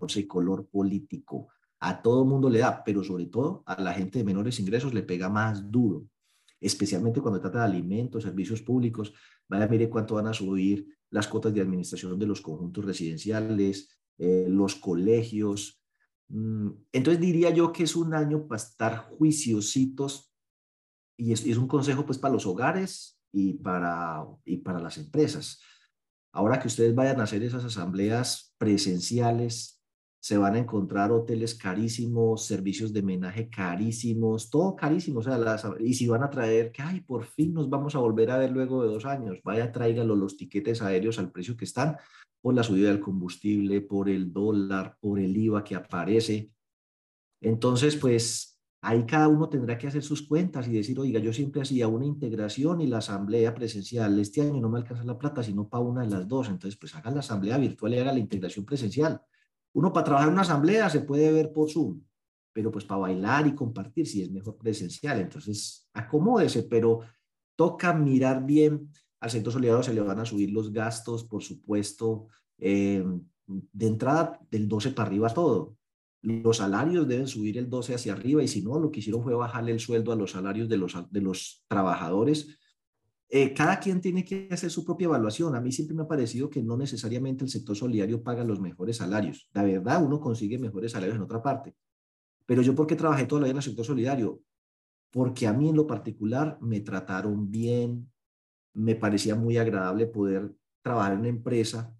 [0.07, 1.49] ese color político.
[1.79, 5.03] A todo mundo le da, pero sobre todo a la gente de menores ingresos le
[5.03, 6.07] pega más duro,
[6.59, 9.13] especialmente cuando trata de alimentos, servicios públicos.
[9.47, 14.45] Vaya, mire cuánto van a subir las cuotas de administración de los conjuntos residenciales, eh,
[14.49, 15.81] los colegios.
[16.29, 20.33] Mm, entonces diría yo que es un año para estar juiciositos
[21.17, 25.61] y es, es un consejo pues para los hogares y para, y para las empresas.
[26.31, 29.74] Ahora que ustedes vayan a hacer esas asambleas presenciales,
[30.25, 35.19] se van a encontrar hoteles carísimos, servicios de menaje carísimos, todo carísimo.
[35.19, 35.37] O sea,
[35.79, 38.49] y si van a traer que, ay, por fin nos vamos a volver a ver
[38.49, 41.97] luego de dos años, vaya, tráigalo los tiquetes aéreos al precio que están,
[42.41, 46.49] por la subida del combustible, por el dólar, por el IVA que aparece.
[47.39, 51.59] Entonces, pues Ahí cada uno tendrá que hacer sus cuentas y decir, oiga, yo siempre
[51.59, 54.19] hacía una integración y la asamblea presencial.
[54.19, 56.49] Este año no me alcanza la plata, sino para una de las dos.
[56.49, 59.19] Entonces, pues haga la asamblea virtual y haga la integración presencial.
[59.75, 62.01] Uno para trabajar en una asamblea se puede ver por Zoom,
[62.53, 65.19] pero pues para bailar y compartir si es mejor presencial.
[65.19, 67.01] Entonces, acomódese, pero
[67.55, 68.91] toca mirar bien.
[69.19, 73.03] Al sector solidario se le van a subir los gastos, por supuesto, eh,
[73.47, 75.75] de entrada del 12 para arriba todo
[76.25, 79.35] los salarios deben subir el 12 hacia arriba y si no, lo que hicieron fue
[79.35, 82.57] bajarle el sueldo a los salarios de los, de los trabajadores.
[83.29, 85.55] Eh, cada quien tiene que hacer su propia evaluación.
[85.55, 88.97] A mí siempre me ha parecido que no necesariamente el sector solidario paga los mejores
[88.97, 89.49] salarios.
[89.53, 91.75] La verdad, uno consigue mejores salarios en otra parte.
[92.45, 94.41] Pero yo, ¿por qué trabajé toda la vida en el sector solidario?
[95.11, 98.11] Porque a mí en lo particular me trataron bien,
[98.73, 101.95] me parecía muy agradable poder trabajar en una empresa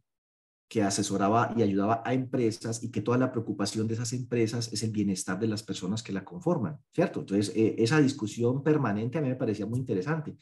[0.67, 4.83] que asesoraba y ayudaba a empresas y que toda la preocupación de esas empresas es
[4.83, 7.21] el bienestar de las personas que la conforman, ¿cierto?
[7.21, 10.35] Entonces, eh, esa discusión permanente a mí me parecía muy interesante.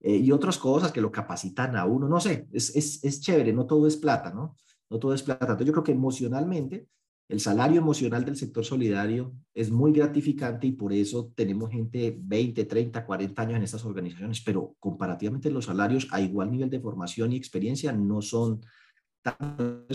[0.00, 3.52] Eh, y otras cosas que lo capacitan a uno, no sé, es, es, es chévere,
[3.52, 4.56] no todo es plata, ¿no?
[4.90, 5.44] No todo es plata.
[5.44, 6.88] Entonces, yo creo que emocionalmente,
[7.28, 12.64] el salario emocional del sector solidario es muy gratificante y por eso tenemos gente 20,
[12.64, 17.32] 30, 40 años en estas organizaciones, pero comparativamente los salarios a igual nivel de formación
[17.32, 18.62] y experiencia no son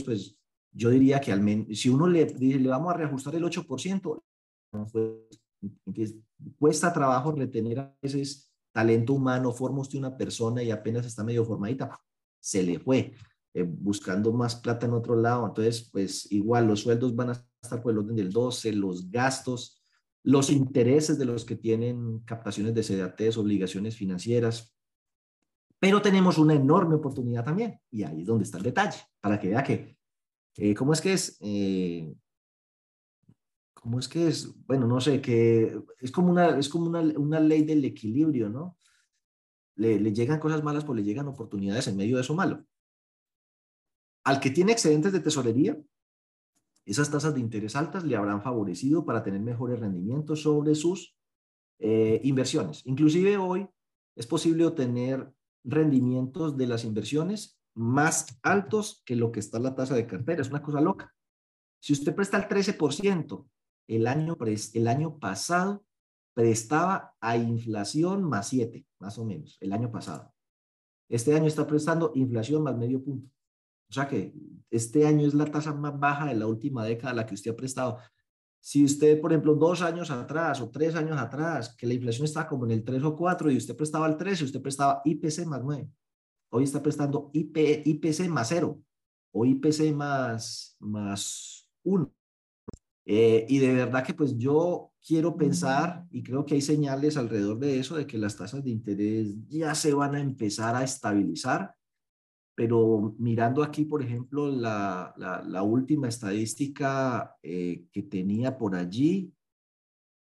[0.06, 0.38] pues
[0.72, 4.24] yo diría que al menos, si uno le dice, le vamos a reajustar el 8%,
[6.60, 11.46] cuesta trabajo retener a veces talento humano, forma usted una persona y apenas está medio
[11.46, 11.98] formadita,
[12.42, 13.14] se le fue,
[13.54, 15.46] eh, buscando más plata en otro lado.
[15.46, 19.82] Entonces, pues igual los sueldos van a estar por el orden del 12, los gastos,
[20.24, 24.76] los intereses de los que tienen captaciones de CDATs, obligaciones financieras.
[25.80, 29.50] Pero tenemos una enorme oportunidad también, y ahí es donde está el detalle, para que
[29.50, 29.98] vea que,
[30.56, 31.38] eh, ¿cómo es que es?
[31.42, 32.14] Eh,
[33.84, 34.50] ¿Cómo es que es?
[34.65, 38.78] Bueno, no sé, que es como una, es como una, una ley del equilibrio, ¿no?
[39.76, 42.63] Le, le, llegan cosas malas, pues le llegan oportunidades en medio de eso malo.
[44.24, 45.78] Al que tiene excedentes de tesorería,
[46.86, 51.17] esas tasas de interés altas le habrán favorecido para tener mejores rendimientos sobre sus
[51.80, 52.86] eh, inversiones.
[52.86, 53.67] Inclusive hoy
[54.15, 55.30] es posible obtener
[55.65, 60.41] rendimientos de las inversiones más altos que lo que está la tasa de cartera.
[60.41, 61.13] Es una cosa loca.
[61.82, 63.46] Si usted presta el 13%,
[63.88, 64.38] el año,
[64.74, 65.86] el año pasado
[66.34, 70.34] prestaba a inflación más 7, más o menos, el año pasado.
[71.10, 73.30] Este año está prestando inflación más medio punto.
[73.89, 74.34] O sea que
[74.72, 77.56] este año es la tasa más baja de la última década la que usted ha
[77.56, 78.00] prestado.
[78.60, 82.48] Si usted, por ejemplo, dos años atrás o tres años atrás, que la inflación estaba
[82.48, 85.62] como en el 3 o 4 y usted prestaba el 13, usted prestaba IPC más
[85.63, 85.89] 9.
[86.50, 88.80] Hoy está prestando IP, IPC más 0
[89.34, 92.12] o IPC más, más 1.
[93.06, 97.60] Eh, y de verdad que pues yo quiero pensar y creo que hay señales alrededor
[97.60, 101.76] de eso, de que las tasas de interés ya se van a empezar a estabilizar
[102.56, 109.34] pero mirando aquí, por ejemplo, la, la, última estadística eh, que tenía por allí,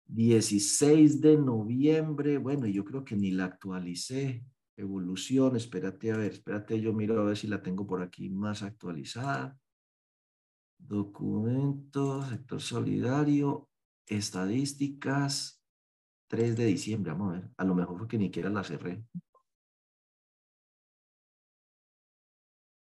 [0.07, 4.45] 16 de noviembre, bueno, yo creo que ni la actualicé,
[4.77, 8.63] evolución, espérate, a ver, espérate, yo miro a ver si la tengo por aquí más
[8.63, 9.59] actualizada.
[10.79, 13.69] Documentos, sector solidario,
[14.07, 15.63] estadísticas,
[16.29, 19.05] 3 de diciembre, vamos a ver, a lo mejor fue que ni siquiera la cerré.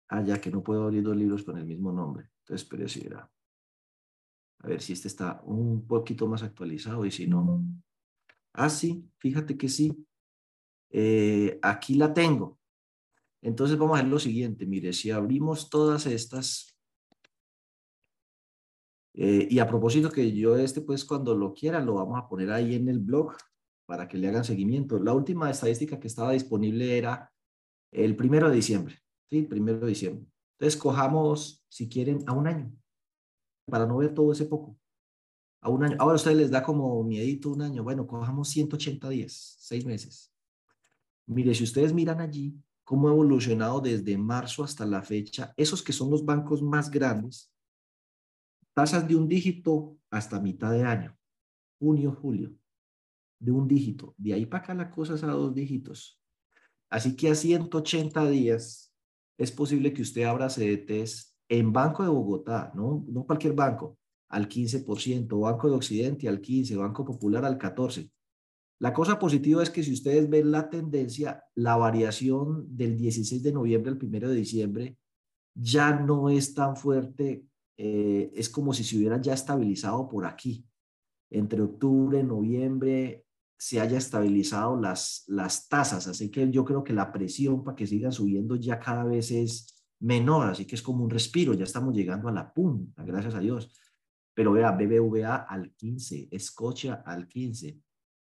[0.08, 2.30] Ah, ya que no puedo abrir dos libros con el mismo nombre.
[2.40, 3.32] Entonces, pero si era.
[4.60, 7.64] A ver si este está un poquito más actualizado y si no.
[8.54, 10.08] Ah, sí, fíjate que sí.
[10.90, 12.60] Eh, aquí la tengo.
[13.42, 14.66] Entonces vamos a ver lo siguiente.
[14.66, 16.75] Mire, si abrimos todas estas.
[19.18, 22.52] Eh, y a propósito que yo este, pues cuando lo quiera, lo vamos a poner
[22.52, 23.32] ahí en el blog
[23.86, 25.00] para que le hagan seguimiento.
[25.00, 27.32] La última estadística que estaba disponible era
[27.92, 29.00] el primero de diciembre.
[29.30, 29.44] ¿sí?
[29.44, 30.26] Primero de diciembre.
[30.58, 32.72] Entonces, cojamos, si quieren, a un año,
[33.70, 34.78] para no ver todo ese poco.
[35.62, 35.96] A un año.
[36.00, 37.84] Ahora a ustedes les da como miedito un año.
[37.84, 40.32] Bueno, cojamos 180 días, seis meses.
[41.26, 45.94] Mire, si ustedes miran allí cómo ha evolucionado desde marzo hasta la fecha, esos que
[45.94, 47.55] son los bancos más grandes,
[48.76, 51.18] tasas de un dígito hasta mitad de año,
[51.80, 52.54] junio, julio,
[53.40, 54.14] de un dígito.
[54.18, 56.22] De ahí para acá la cosa es a dos dígitos.
[56.90, 58.94] Así que a 180 días
[59.38, 63.98] es posible que usted abra CDTs en Banco de Bogotá, no, no cualquier banco,
[64.30, 68.12] al 15%, Banco de Occidente al 15%, Banco Popular al 14%.
[68.80, 73.54] La cosa positiva es que si ustedes ven la tendencia, la variación del 16 de
[73.54, 74.98] noviembre al 1 de diciembre
[75.54, 77.46] ya no es tan fuerte,
[77.78, 80.66] eh, es como si se hubieran ya estabilizado por aquí.
[81.30, 83.26] Entre octubre, noviembre,
[83.58, 86.08] se haya estabilizado las, las tasas.
[86.08, 89.86] Así que yo creo que la presión para que sigan subiendo ya cada vez es
[90.00, 90.48] menor.
[90.48, 91.54] Así que es como un respiro.
[91.54, 93.80] Ya estamos llegando a la punta, gracias a Dios.
[94.34, 97.80] Pero vea, BBVA al 15, Escocia al 15.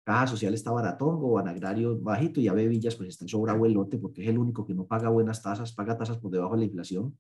[0.08, 3.54] Caja Social está baratón, o Agrario bajito y a Villas pues está en sobra
[4.00, 6.64] porque es el único que no paga buenas tasas, paga tasas por debajo de la
[6.64, 7.18] inflación.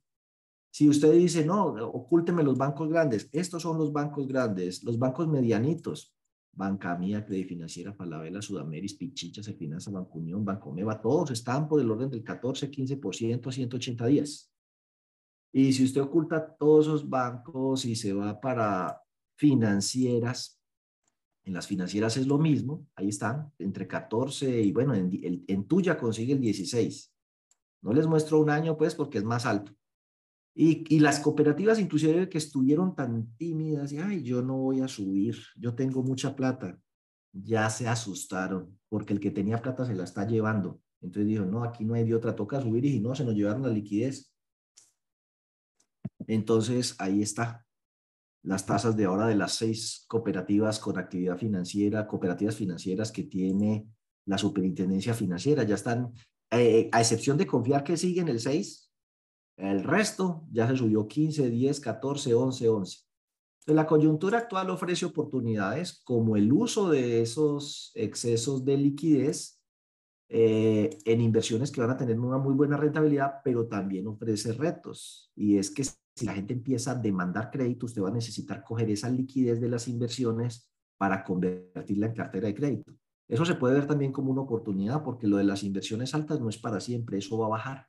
[0.70, 5.26] Si usted dice, no, ocúlteme los bancos grandes, estos son los bancos grandes, los bancos
[5.26, 6.14] medianitos,
[6.52, 11.80] Banca Mía, Credit Financiera, Falabella, Sudameris, Pichicha, Sefinanza, Banco Unión, Banco Meva, todos están por
[11.80, 14.52] el orden del 14, 15% a 180 días.
[15.52, 19.00] Y si usted oculta todos esos bancos y se va para
[19.36, 20.60] financieras,
[21.44, 25.96] en las financieras es lo mismo, ahí están, entre 14 y bueno, en, en tuya
[25.96, 27.14] consigue el 16.
[27.82, 29.77] No les muestro un año pues porque es más alto.
[30.54, 35.36] Y, las cooperativas inclusive que estuvieron tan tímidas, y, ay, yo no voy a subir,
[35.56, 36.80] yo tengo mucha plata,
[37.32, 40.80] ya se asustaron, porque el que tenía plata se la está llevando.
[41.00, 43.62] Entonces dijo, no, aquí no hay de otra, toca subir y no, se nos llevaron
[43.62, 44.32] la liquidez.
[46.26, 47.64] Entonces ahí está.
[48.42, 53.88] Las tasas de ahora de las seis cooperativas con actividad financiera, cooperativas financieras que tiene
[54.26, 56.12] la superintendencia financiera, ya están,
[56.50, 58.87] eh, a excepción de confiar que siguen el 6,
[59.58, 62.98] El resto ya se subió 15, 10, 14, 11, 11.
[63.60, 69.60] Entonces, la coyuntura actual ofrece oportunidades como el uso de esos excesos de liquidez
[70.28, 75.32] eh, en inversiones que van a tener una muy buena rentabilidad, pero también ofrece retos.
[75.34, 78.88] Y es que si la gente empieza a demandar crédito, usted va a necesitar coger
[78.90, 82.92] esa liquidez de las inversiones para convertirla en cartera de crédito.
[83.26, 86.48] Eso se puede ver también como una oportunidad porque lo de las inversiones altas no
[86.48, 87.88] es para siempre, eso va a bajar.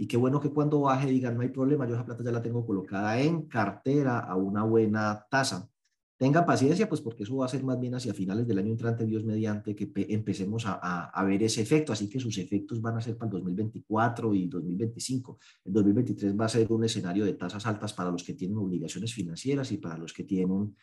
[0.00, 2.40] Y qué bueno que cuando baje digan, no hay problema, yo esa plata ya la
[2.40, 5.68] tengo colocada en cartera a una buena tasa.
[6.16, 9.04] Tengan paciencia, pues porque eso va a ser más bien hacia finales del año entrante,
[9.04, 11.92] Dios mediante, que empecemos a, a, ver ese efecto.
[11.92, 15.38] Así que sus efectos van a ser para el 2024 y 2025.
[15.66, 19.12] El 2023 va a ser un escenario de tasas altas para los que tienen obligaciones
[19.12, 20.74] financieras y para los que tienen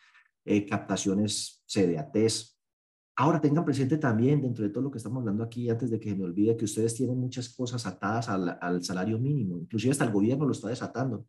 [0.44, 2.57] eh, captaciones CDATs
[3.20, 6.14] Ahora tengan presente también, dentro de todo lo que estamos hablando aquí, antes de que
[6.14, 10.46] me olvide, que ustedes tienen muchas cosas atadas al, salario mínimo, inclusive hasta el gobierno
[10.46, 11.26] lo está desatando.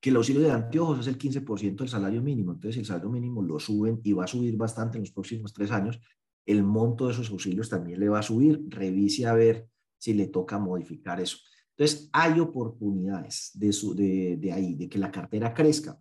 [0.00, 3.42] Que el auxilio de anteojos es el 15% del salario mínimo, entonces el salario mínimo
[3.42, 6.00] lo suben y va a subir bastante en los próximos tres años.
[6.44, 8.60] El monto de esos auxilios también le va a subir.
[8.66, 11.38] Revise a ver si le toca modificar eso.
[11.76, 15.96] Entonces, hay oportunidades de, su, de, de ahí, de que la cartera crezca.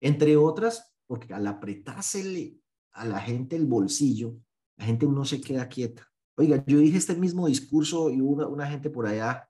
[0.00, 2.60] Entre otras, porque al apretársele
[2.92, 4.36] a la gente el bolsillo,
[4.76, 6.06] la gente no se queda quieta.
[6.36, 9.48] Oiga, yo dije este mismo discurso y una, una gente por allá,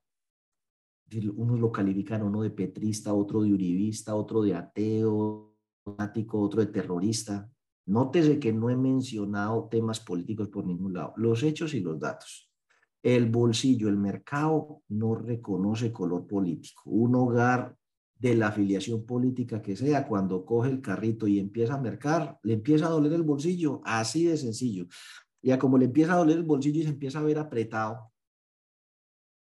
[1.35, 7.49] unos lo califican, uno de petrista, otro de uribista, otro de ateo, otro de terrorista.
[7.85, 12.49] Nótese que no he mencionado temas políticos por ningún lado, los hechos y los datos.
[13.03, 16.83] El bolsillo, el mercado no reconoce color político.
[16.85, 17.75] Un hogar
[18.21, 22.53] de la afiliación política que sea, cuando coge el carrito y empieza a mercar, le
[22.53, 24.85] empieza a doler el bolsillo, así de sencillo.
[25.41, 28.11] Ya como le empieza a doler el bolsillo y se empieza a ver apretado.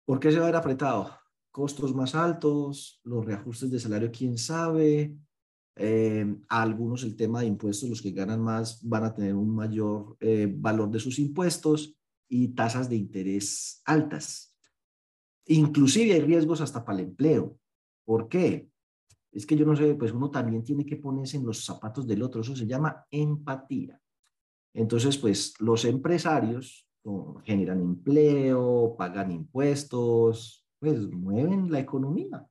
[0.04, 1.16] ¿Por qué se va a ver apretado?
[1.52, 5.16] Costos más altos, los reajustes de salario, quién sabe.
[5.76, 10.18] Eh, algunos el tema de impuestos, los que ganan más van a tener un mayor
[10.22, 11.96] eh, valor de sus impuestos
[12.28, 14.56] y tasas de interés altas.
[15.46, 17.60] Inclusive hay riesgos hasta para el empleo.
[18.06, 18.70] ¿Por qué?
[19.32, 22.24] Es que yo no sé, pues uno también tiene que ponerse en los zapatos del
[22.24, 24.00] otro, eso se llama empatía.
[24.74, 26.88] Entonces, pues los empresarios
[27.44, 32.46] generan empleo, pagan impuestos, pues mueven la economía.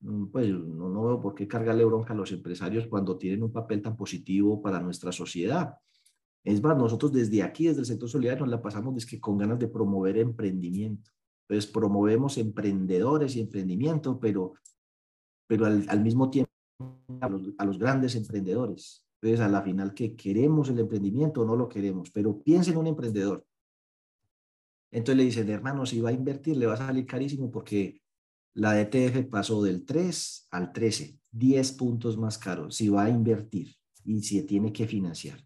[0.00, 3.52] Mm, pues no, no veo por qué cargarle bronca a los empresarios cuando tienen un
[3.52, 5.76] papel tan positivo para nuestra sociedad.
[6.42, 9.58] Es más, nosotros desde aquí, desde el sector solidario, nos la pasamos que con ganas
[9.58, 11.10] de promover emprendimiento.
[11.48, 14.54] Entonces, promovemos emprendedores y emprendimiento, pero
[15.50, 16.52] pero al, mismo tiempo
[17.20, 19.04] a los, grandes emprendedores.
[19.20, 22.78] Entonces, a la final, que queremos el emprendimiento o no lo queremos, pero piensen en
[22.78, 23.44] un emprendedor.
[24.92, 28.00] Entonces le dicen, hermano, si va a invertir, le va a salir carísimo porque
[28.54, 33.74] la DTF pasó del 3 al 13, 10 puntos más caro si va a invertir
[34.04, 35.44] y si tiene que financiar.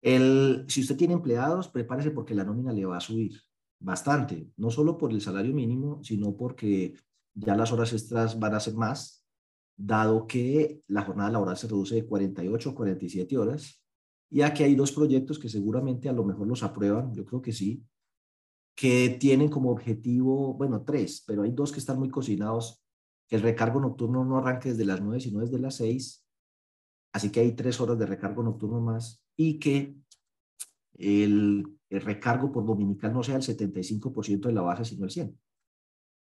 [0.00, 3.32] El, si usted tiene empleados, prepárese porque la nómina le va a subir
[3.80, 6.94] bastante, no solo por el salario mínimo, sino porque
[7.34, 9.24] ya las horas extras van a ser más,
[9.76, 13.82] dado que la jornada laboral se reduce de 48 a 47 horas.
[14.30, 17.52] Y aquí hay dos proyectos que seguramente a lo mejor los aprueban, yo creo que
[17.52, 17.84] sí,
[18.74, 22.82] que tienen como objetivo, bueno, tres, pero hay dos que están muy cocinados,
[23.28, 26.26] que el recargo nocturno no arranque desde las 9, sino desde las 6,
[27.12, 29.94] así que hay tres horas de recargo nocturno más, y que
[30.94, 35.36] el, el recargo por dominical no sea el 75% de la base, sino el 100%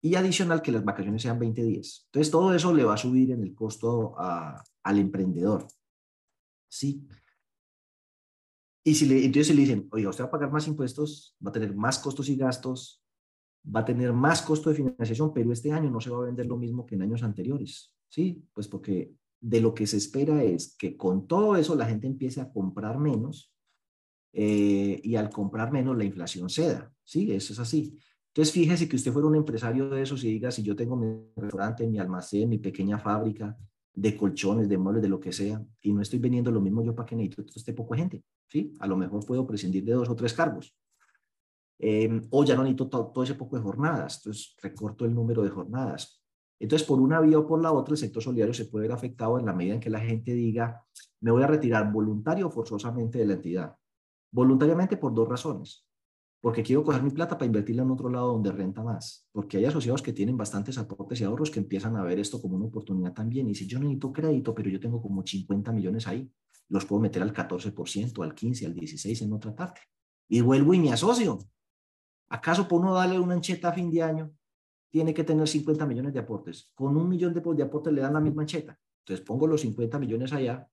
[0.02, 2.04] y adicional que las vacaciones sean 20 días.
[2.06, 5.66] Entonces, todo eso le va a subir en el costo al emprendedor.
[6.68, 7.06] ¿Sí?
[8.82, 11.52] Y si le, entonces le dicen, oiga, usted va a pagar más impuestos, va a
[11.52, 13.04] tener más costos y gastos,
[13.64, 16.46] va a tener más costo de financiación, pero este año no se va a vender
[16.46, 17.94] lo mismo que en años anteriores.
[18.08, 18.42] ¿Sí?
[18.52, 22.40] Pues porque de lo que se espera es que con todo eso la gente empiece
[22.40, 23.54] a comprar menos
[24.32, 26.92] eh, y al comprar menos la inflación ceda.
[27.04, 27.30] ¿Sí?
[27.32, 27.98] Eso es así.
[28.32, 31.08] Entonces, fíjese que usted fuera un empresario de esos y diga, si yo tengo mi
[31.36, 33.56] restaurante, mi almacén, mi pequeña fábrica
[33.92, 36.94] de colchones, de muebles, de lo que sea, y no estoy vendiendo lo mismo yo
[36.94, 38.72] para que necesito este poco gente, ¿sí?
[38.78, 40.76] A lo mejor puedo prescindir de dos o tres cargos.
[41.76, 45.50] Em, o ya no necesito todo, ese poco de jornadas, entonces recorto el número de
[45.50, 46.22] jornadas.
[46.60, 49.40] Entonces, por una vía o por la otra, el sector solidario se puede ver afectado
[49.40, 50.84] en la medida en que la gente diga,
[51.20, 53.74] me voy a retirar voluntario o forzosamente de la entidad.
[54.30, 55.89] Voluntariamente por dos razones
[56.40, 59.66] porque quiero coger mi plata para invertirla en otro lado donde renta más, porque hay
[59.66, 63.12] asociados que tienen bastantes aportes y ahorros que empiezan a ver esto como una oportunidad
[63.12, 66.30] también y si yo necesito crédito, pero yo tengo como 50 millones ahí,
[66.68, 69.82] los puedo meter al 14%, al 15, al 16 en otra parte
[70.28, 71.38] y vuelvo y me asocio.
[72.28, 74.32] ¿Acaso por uno darle una ancheta a fin de año
[74.90, 76.72] tiene que tener 50 millones de aportes.
[76.74, 78.78] Con un millón de, de aportes le dan la misma ancheta.
[79.04, 80.68] Entonces pongo los 50 millones allá,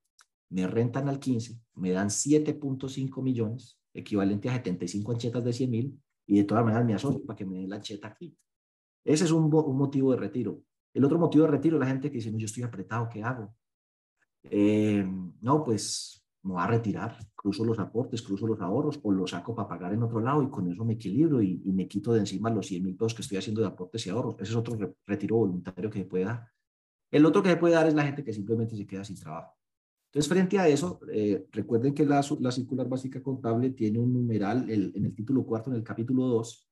[0.50, 6.00] me rentan al 15, me dan 7.5 millones, equivalente a 75 anchetas de 100 mil,
[6.26, 8.36] y de todas maneras me asocio para que me den la ancheta aquí.
[9.04, 10.62] Ese es un, motivo de retiro.
[10.92, 13.22] El otro motivo de retiro es la gente que dice, no, yo estoy apretado, ¿qué
[13.22, 13.54] hago?
[14.42, 15.06] Eh,
[15.40, 19.54] no, pues me voy a retirar, cruzo los aportes, cruzo los ahorros o los saco
[19.54, 22.20] para pagar en otro lado y con eso me equilibro y, y me quito de
[22.20, 24.36] encima los 100 mil pesos que estoy haciendo de aportes y ahorros.
[24.38, 24.76] Ese es otro
[25.06, 26.46] retiro voluntario que se puede dar.
[27.10, 29.57] El otro que se puede dar es la gente que simplemente se queda sin trabajo.
[30.08, 34.70] Entonces, frente a eso, eh, recuerden que la, la, circular básica contable tiene un numeral
[34.70, 36.68] en el título cuarto, en el capítulo 2,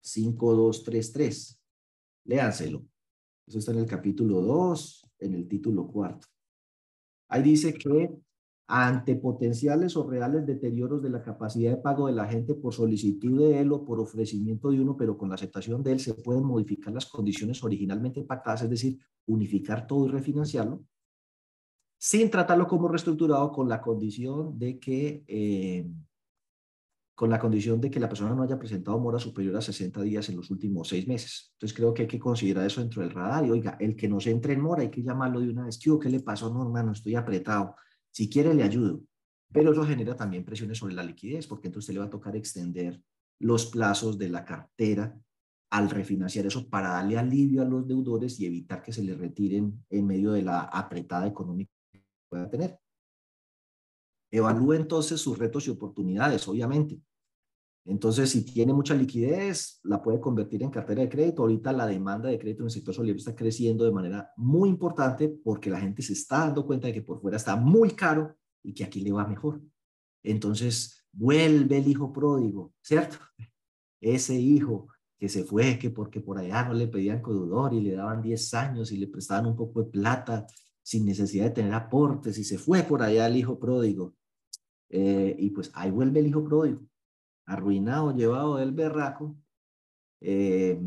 [0.00, 1.60] 5233.
[2.24, 2.86] Léanselo.
[3.46, 6.28] Eso está en el capítulo 2, en el título cuarto.
[7.28, 8.14] Ahí dice que
[8.68, 13.38] ante potenciales o reales deterioros de la capacidad de pago de la gente por solicitud
[13.38, 16.44] de él o por ofrecimiento de uno, pero con la aceptación de él, se pueden
[16.44, 20.84] modificar las condiciones originalmente pactadas, es decir, unificar todo y refinanciarlo,
[22.04, 25.86] sin tratarlo como reestructurado con la condición de que eh,
[27.14, 30.28] con la condición de que la persona no haya presentado mora superior a 60 días
[30.28, 31.52] en los últimos seis meses.
[31.52, 34.18] Entonces creo que hay que considerar eso dentro del radar y oiga, el que no
[34.18, 36.52] se entre en mora hay que llamarlo de una vez, ¿qué le pasó?
[36.52, 37.76] No, hermano, estoy apretado
[38.10, 39.04] si quiere, le ayudo.
[39.52, 43.00] Pero eso genera también presiones sobre la liquidez, porque entonces le va a tocar extender
[43.38, 45.16] los plazos de la cartera
[45.70, 49.84] al refinanciar eso para darle alivio a los deudores y evitar que se le retiren
[49.88, 51.72] en medio de la apretada económica
[52.32, 52.78] pueda tener.
[54.30, 56.98] Evalúe entonces sus retos y oportunidades, obviamente.
[57.84, 61.42] Entonces, si tiene mucha liquidez, la puede convertir en cartera de crédito.
[61.42, 65.28] Ahorita la demanda de crédito en el sector solidario está creciendo de manera muy importante
[65.28, 68.72] porque la gente se está dando cuenta de que por fuera está muy caro y
[68.72, 69.60] que aquí le va mejor.
[70.22, 73.18] Entonces, vuelve el hijo pródigo, ¿cierto?
[74.00, 77.92] Ese hijo que se fue, que porque por allá no le pedían codudor y le
[77.92, 80.46] daban 10 años y le prestaban un poco de plata
[80.82, 84.14] sin necesidad de tener aportes y se fue por allá el hijo pródigo.
[84.88, 86.80] Eh, y pues ahí vuelve el hijo pródigo
[87.46, 89.36] arruinado, llevado del berraco.
[90.20, 90.80] Eh,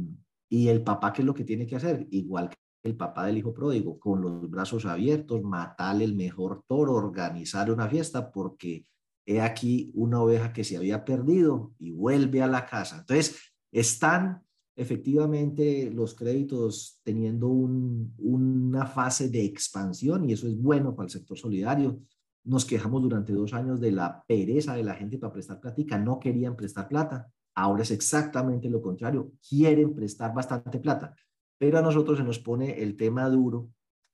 [0.49, 2.07] y el papá, ¿qué es lo que tiene que hacer?
[2.11, 6.93] Igual que el papá del hijo pródigo, con los brazos abiertos, matarle el mejor toro,
[6.93, 8.85] organizar una fiesta, porque
[9.25, 12.99] he aquí una oveja que se había perdido y vuelve a la casa.
[12.99, 14.44] Entonces, están
[14.75, 21.11] efectivamente los créditos teniendo un, una fase de expansión y eso es bueno para el
[21.11, 21.99] sector solidario
[22.45, 26.19] nos quejamos durante dos años de la pereza de la gente para prestar plática, no
[26.19, 27.27] querían prestar plata.
[27.55, 31.15] Ahora es exactamente lo contrario, quieren prestar bastante plata.
[31.57, 33.69] Pero a nosotros se nos pone el tema duro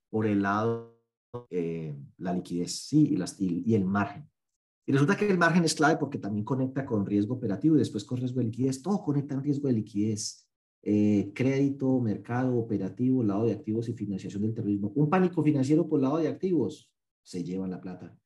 [0.09, 0.97] por el lado
[1.49, 4.29] eh, la liquidez sí, y, las, y, el margen.
[4.85, 8.05] Y resulta que el margen es clave porque también conecta con riesgo operativo y después
[8.05, 8.81] con riesgo de liquidez.
[8.81, 10.47] Todo conecta en riesgo de liquidez.
[10.83, 14.91] Eh, crédito, mercado, operativo, lado de activos y financiación del terrorismo.
[14.95, 16.91] Un pánico financiero por lado de activos
[17.23, 18.17] se lleva la plata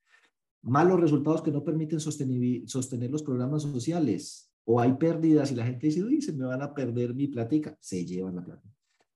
[0.66, 5.88] malos resultados que no permiten sostener los programas sociales, o hay pérdidas y la gente
[5.88, 8.68] dice, uy, se me van a perder mi platica, se llevan la plata.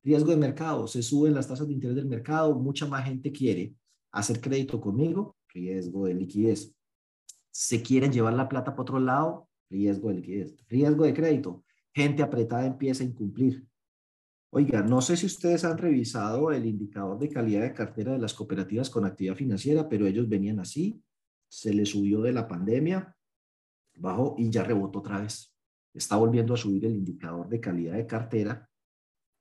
[0.04, 3.74] Riesgo de mercado, se suben las tasas de interés del mercado, mucha más gente quiere
[4.12, 6.72] hacer crédito conmigo, riesgo de liquidez.
[7.50, 10.56] Se quieren llevar la plata para otro lado, riesgo de liquidez.
[10.68, 11.64] Riesgo de crédito,
[12.00, 13.66] gente apretada empieza a incumplir.
[14.52, 18.34] Oiga, no sé si ustedes han revisado el indicador de calidad de cartera de las
[18.34, 21.02] cooperativas con actividad financiera, pero ellos venían así,
[21.48, 23.16] se le subió de la pandemia,
[23.96, 25.54] bajó y ya rebotó otra vez.
[25.94, 28.68] Está volviendo a subir el indicador de calidad de cartera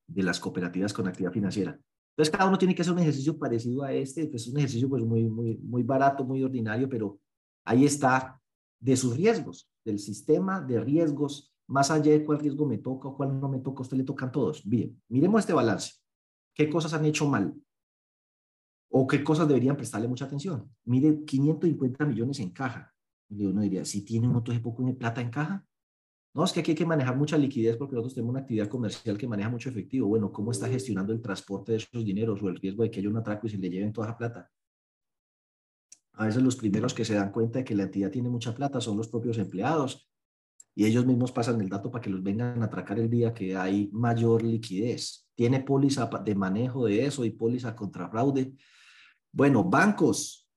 [0.07, 1.79] de las cooperativas con actividad financiera.
[2.19, 4.89] Entonces, cada uno tiene que hacer un ejercicio parecido a este, pues es un ejercicio
[4.89, 7.21] pues muy, muy, muy barato, muy ordinario, pero
[7.65, 8.41] ahí está
[8.81, 13.17] de sus riesgos, del sistema de riesgos, más allá de cuál riesgo me toca o
[13.17, 14.67] cuál no me toca, a usted le tocan todos.
[14.67, 15.97] Bien, miremos este balance.
[16.55, 17.55] ¿Qué cosas han hecho mal?
[18.91, 20.75] ¿O qué cosas deberían prestarle mucha atención?
[20.85, 22.95] Mire, 550 millones en caja.
[23.29, 25.65] Y uno diría, si tiene un montón de poco de plata en caja.
[26.33, 29.19] No, es que aquí hay que manejar mucha liquidez porque nosotros tenemos una actividad comercial
[29.19, 30.09] que maneja mucho efectivo.
[30.09, 33.11] Bueno, ¿cómo está gestionando el transporte de esos dineros o el riesgo de que haya
[33.11, 34.51] un atraco y se le lleven toda la plata?
[36.13, 38.81] A veces los primeros que se dan cuenta de que la entidad tiene mucha plata
[38.81, 40.08] son los propios empleados
[40.79, 43.57] y ellos mismos pasan el dato para que los vengan a atracar el día que
[43.57, 45.27] hay mayor liquidez.
[45.35, 48.55] Tiene póliza de manejo de eso y póliza contra fraude
[49.33, 50.49] bueno, bancos,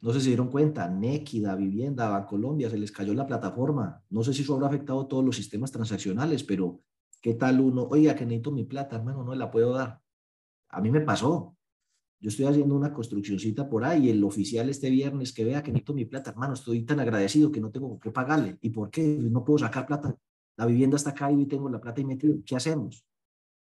[0.00, 4.02] no sé si dieron cuenta, Nequida, Vivienda, Bancolombia, se les cayó la plataforma.
[4.08, 6.80] No sé si eso habrá afectado todos los sistemas transaccionales, pero
[7.20, 7.82] ¿qué tal uno?
[7.90, 10.00] Oiga, que necesito mi plata, hermano, no la puedo dar.
[10.70, 11.56] A mí me pasó.
[12.20, 15.94] Yo estoy haciendo una construccióncita por ahí el oficial este viernes que vea que necesito
[15.94, 18.58] mi plata, hermano, estoy tan agradecido que no tengo que pagarle.
[18.60, 19.02] ¿Y por qué?
[19.02, 20.14] No puedo sacar plata.
[20.56, 22.36] La vivienda está acá y tengo la plata y metido.
[22.44, 23.06] ¿Qué hacemos?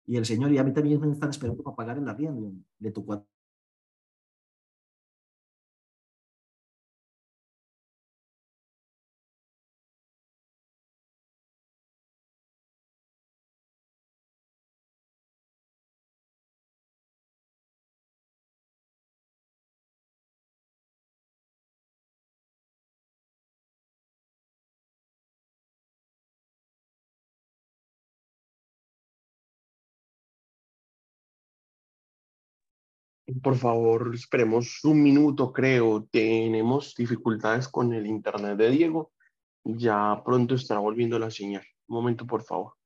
[0.06, 2.54] Y el señor, y a mí también me están esperando para pagar el arriendo.
[2.78, 3.26] Le tocó
[33.42, 36.04] Por favor, esperemos un minuto, creo.
[36.10, 39.12] Tenemos dificultades con el internet de Diego.
[39.64, 41.64] Ya pronto estará volviendo la señal.
[41.88, 42.77] Un momento, por favor.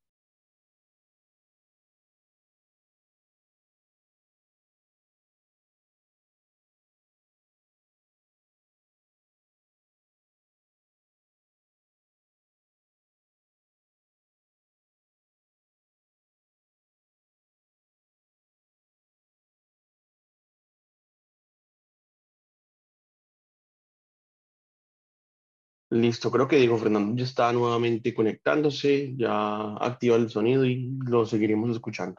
[25.93, 31.27] Listo, creo que Diego Fernando ya está nuevamente conectándose, ya activa el sonido y lo
[31.27, 32.19] seguiremos escuchando.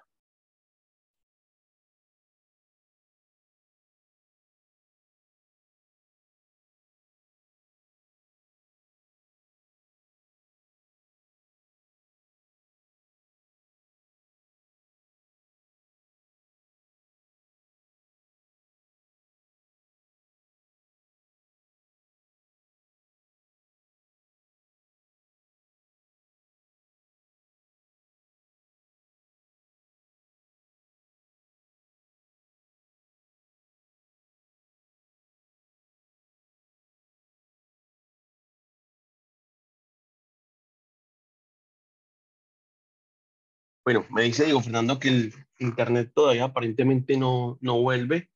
[43.86, 48.30] Bueno, me dice Diego Fernando que el internet todavía aparentemente no, no vuelve.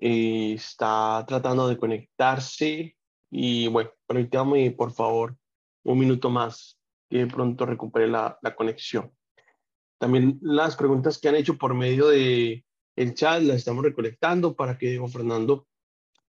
[0.00, 2.96] Eh, está tratando de conectarse
[3.30, 5.36] y bueno, permítame por favor
[5.84, 9.12] un minuto más que de pronto recupere la, la conexión.
[9.98, 12.64] También las preguntas que han hecho por medio de
[12.96, 15.68] el chat las estamos recolectando para que Diego Fernando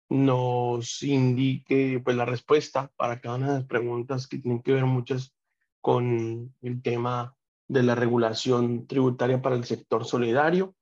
[0.10, 4.86] nos indique pues la respuesta para cada una de las preguntas que tienen que ver
[4.86, 5.34] muchas
[5.80, 7.38] con el tema
[7.70, 10.76] de la regulación tributaria para el sector solidario.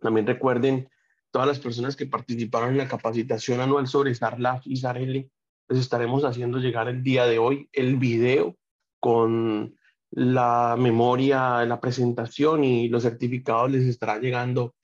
[0.00, 0.88] También recuerden
[1.30, 5.30] todas las personas que participaron en la capacitación anual sobre SARLAF y SARL,
[5.68, 8.56] les estaremos haciendo llegar el día de hoy el video
[9.00, 9.76] con
[10.10, 14.74] la memoria, la presentación y los certificados les estará llegando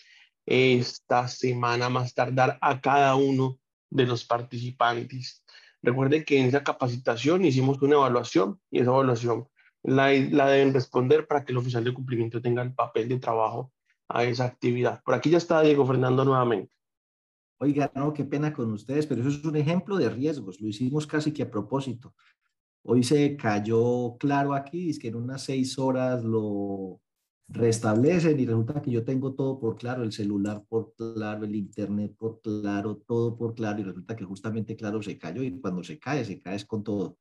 [0.44, 3.58] esta semana más tardar a cada uno
[3.88, 5.44] de los participantes.
[5.82, 9.46] Recuerden que en esa capacitación hicimos una evaluación y esa evaluación
[9.82, 13.72] la, deben responder para que el oficial de cumplimiento tenga el papel de trabajo
[14.08, 15.02] a esa actividad.
[15.02, 16.74] Por aquí ya está Diego Fernando nuevamente.
[17.58, 20.60] Oiga, no, qué pena con ustedes, pero eso es un ejemplo de riesgos.
[20.60, 22.14] Lo hicimos casi que a propósito.
[22.82, 27.00] Hoy se cayó claro aquí, es que en unas seis horas lo
[27.48, 32.14] restablecen y resulta que yo tengo todo por claro, el celular por claro, el internet
[32.16, 35.98] por claro, todo por claro y resulta que justamente claro se cayó y cuando se
[35.98, 37.18] cae, se cae con todo.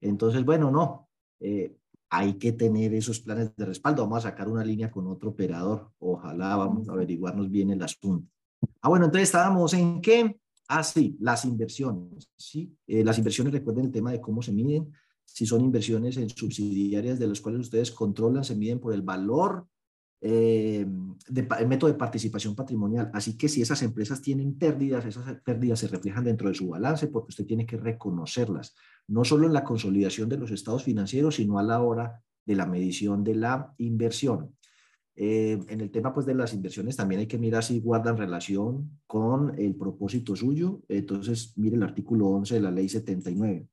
[0.00, 1.08] Entonces, bueno, no,
[1.40, 1.76] eh,
[2.10, 4.02] hay que tener esos planes de respaldo.
[4.02, 5.90] Vamos a sacar una línea con otro operador.
[5.98, 8.26] Ojalá vamos a averiguarnos bien el asunto.
[8.80, 10.38] Ah, bueno, entonces estábamos en qué?
[10.68, 12.30] Ah, sí, las inversiones.
[12.36, 14.92] Sí, eh, las inversiones, recuerden el tema de cómo se miden.
[15.24, 19.66] Si son inversiones en subsidiarias de las cuales ustedes controlan, se miden por el valor
[20.20, 20.84] eh,
[21.36, 23.10] el método de participación patrimonial.
[23.14, 27.06] Así que si esas empresas tienen pérdidas, esas pérdidas se reflejan dentro de su balance
[27.06, 28.74] porque usted tiene que reconocerlas,
[29.06, 32.66] no solo en la consolidación de los estados financieros, sino a la hora de la
[32.66, 34.54] medición de la inversión.
[35.20, 39.00] Eh, en el tema pues, de las inversiones también hay que mirar si guardan relación
[39.06, 40.80] con el propósito suyo.
[40.88, 43.66] Entonces, mire el artículo 11 de la ley 79.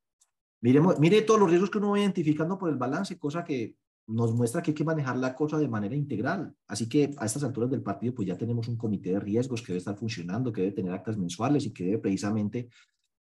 [0.62, 3.76] Miremos, mire todos los riesgos que uno va identificando por el balance, cosa que
[4.08, 6.54] nos muestra que hay que manejar la cosa de manera integral.
[6.68, 9.68] Así que a estas alturas del partido, pues ya tenemos un comité de riesgos que
[9.68, 12.70] debe estar funcionando, que debe tener actas mensuales y que debe precisamente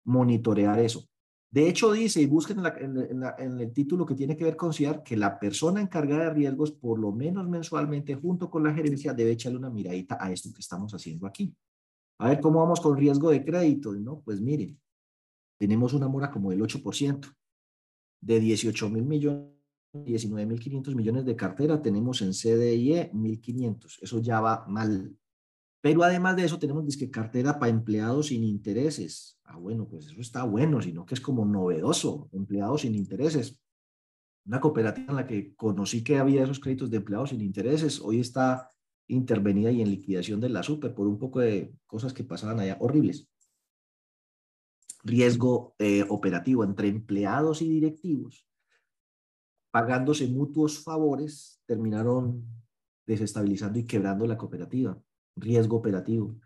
[0.05, 1.09] monitorear eso.
[1.51, 5.17] De hecho, dice, y busquen en, el título que tiene que ver con CIAR, que
[5.17, 9.59] la persona encargada de riesgos, por lo menos mensualmente, junto con la gerencia, debe echarle
[9.59, 11.55] una miradita a esto que estamos haciendo aquí.
[12.19, 14.21] A ver cómo vamos con riesgo de crédito, ¿no?
[14.21, 14.81] Pues miren,
[15.59, 17.35] tenemos una mora como del 8%,
[18.23, 19.62] de 18 mil millones
[19.93, 25.17] 19.500 millones de cartera, tenemos en CDIE 1.500, eso ya va mal.
[25.83, 29.39] Pero además de eso tenemos disque cartera para empleados sin intereses.
[29.45, 33.61] Ah, bueno, pues eso está bueno, sino que es como novedoso, empleados sin intereses.
[34.47, 38.21] Una cooperativa en la que conocí que había esos créditos de empleados sin intereses, hoy
[38.21, 38.71] está
[39.09, 42.77] intervenida y en liquidación de la super por un poco de cosas que pasaban allá
[42.81, 43.29] horribles.
[45.05, 48.47] Riesgo eh, operativo entre empleados y directivos,
[49.73, 52.45] pagándose mutuos favores, terminaron
[53.07, 54.97] desestabilizando y quebrando la cooperativa.
[55.37, 56.37] Riesgo operativo.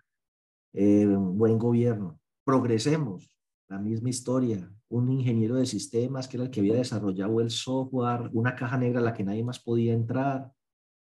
[0.72, 2.18] Eh, buen gobierno.
[2.44, 3.28] Progresemos.
[3.68, 4.72] La misma historia.
[4.88, 9.00] Un ingeniero de sistemas que era el que había desarrollado el software, una caja negra
[9.00, 10.52] a la que nadie más podía entrar.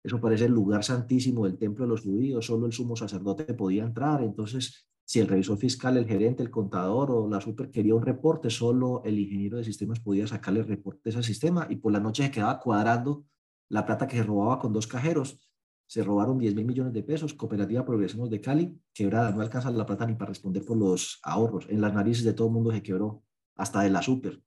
[0.02, 3.84] Eso parece el lugar santísimo del templo de los judíos, solo el sumo sacerdote podía
[3.84, 4.22] entrar.
[4.24, 8.48] Entonces, si el revisor fiscal, el gerente, el contador o la super quería un reporte,
[8.48, 12.22] solo el ingeniero de sistemas podía sacarle el reporte ese sistema y por la noche
[12.22, 13.24] se quedaba cuadrando
[13.70, 15.50] la plata que se robaba con dos cajeros.
[15.88, 17.34] Se robaron 10 mil millones de pesos.
[17.34, 21.66] Cooperativa Progresemos de Cali, quebrada, no alcanza la plata ni para responder por los ahorros.
[21.68, 23.24] En las narices de todo el mundo se quebró,
[23.56, 24.40] hasta de la super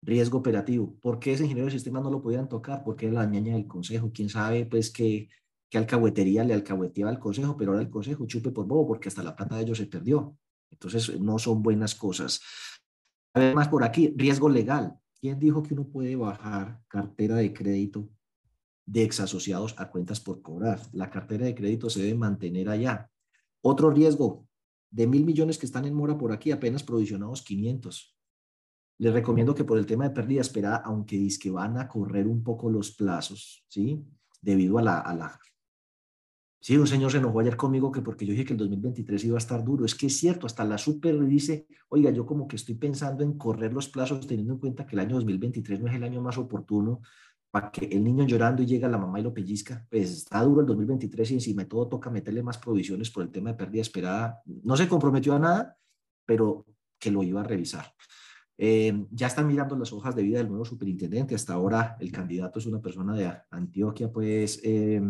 [0.00, 0.98] riesgo operativo.
[1.02, 2.82] ¿Por qué ese ingeniero de sistemas no lo podían tocar?
[2.82, 4.10] Porque era la ñaña del consejo.
[4.10, 5.28] ¿Quién sabe, pues, qué,
[5.68, 7.56] qué alcahuetería le alcahueteaba al consejo?
[7.56, 10.36] Pero ahora el consejo chupe por bobo porque hasta la plata de ellos se perdió.
[10.70, 12.40] Entonces, no son buenas cosas.
[13.34, 14.98] Además, por aquí, riesgo legal.
[15.20, 18.08] ¿Quién dijo que uno puede bajar cartera de crédito
[18.86, 20.80] de exasociados a cuentas por cobrar?
[20.92, 23.10] La cartera de crédito se debe mantener allá.
[23.60, 24.46] Otro riesgo,
[24.90, 28.16] de mil millones que están en mora por aquí, apenas provisionados 500.
[28.98, 32.26] Les recomiendo que por el tema de pérdida esperada, aunque dice que van a correr
[32.26, 34.04] un poco los plazos, ¿sí?
[34.40, 35.40] Debido a la, a la...
[36.60, 39.36] Sí, un señor se enojó ayer conmigo que porque yo dije que el 2023 iba
[39.36, 39.84] a estar duro.
[39.84, 43.38] Es que es cierto, hasta la super dice, oiga, yo como que estoy pensando en
[43.38, 46.36] correr los plazos teniendo en cuenta que el año 2023 no es el año más
[46.36, 47.00] oportuno
[47.50, 49.86] para que el niño llorando y llega la mamá y lo pellizca.
[49.88, 53.30] Pues está duro el 2023 y encima de todo toca meterle más provisiones por el
[53.30, 54.42] tema de pérdida esperada.
[54.44, 55.78] No se comprometió a nada,
[56.26, 56.66] pero
[56.98, 57.94] que lo iba a revisar.
[58.58, 61.34] Eh, ya están mirando las hojas de vida del nuevo superintendente.
[61.34, 65.00] Hasta ahora el candidato es una persona de Antioquia, pues eh,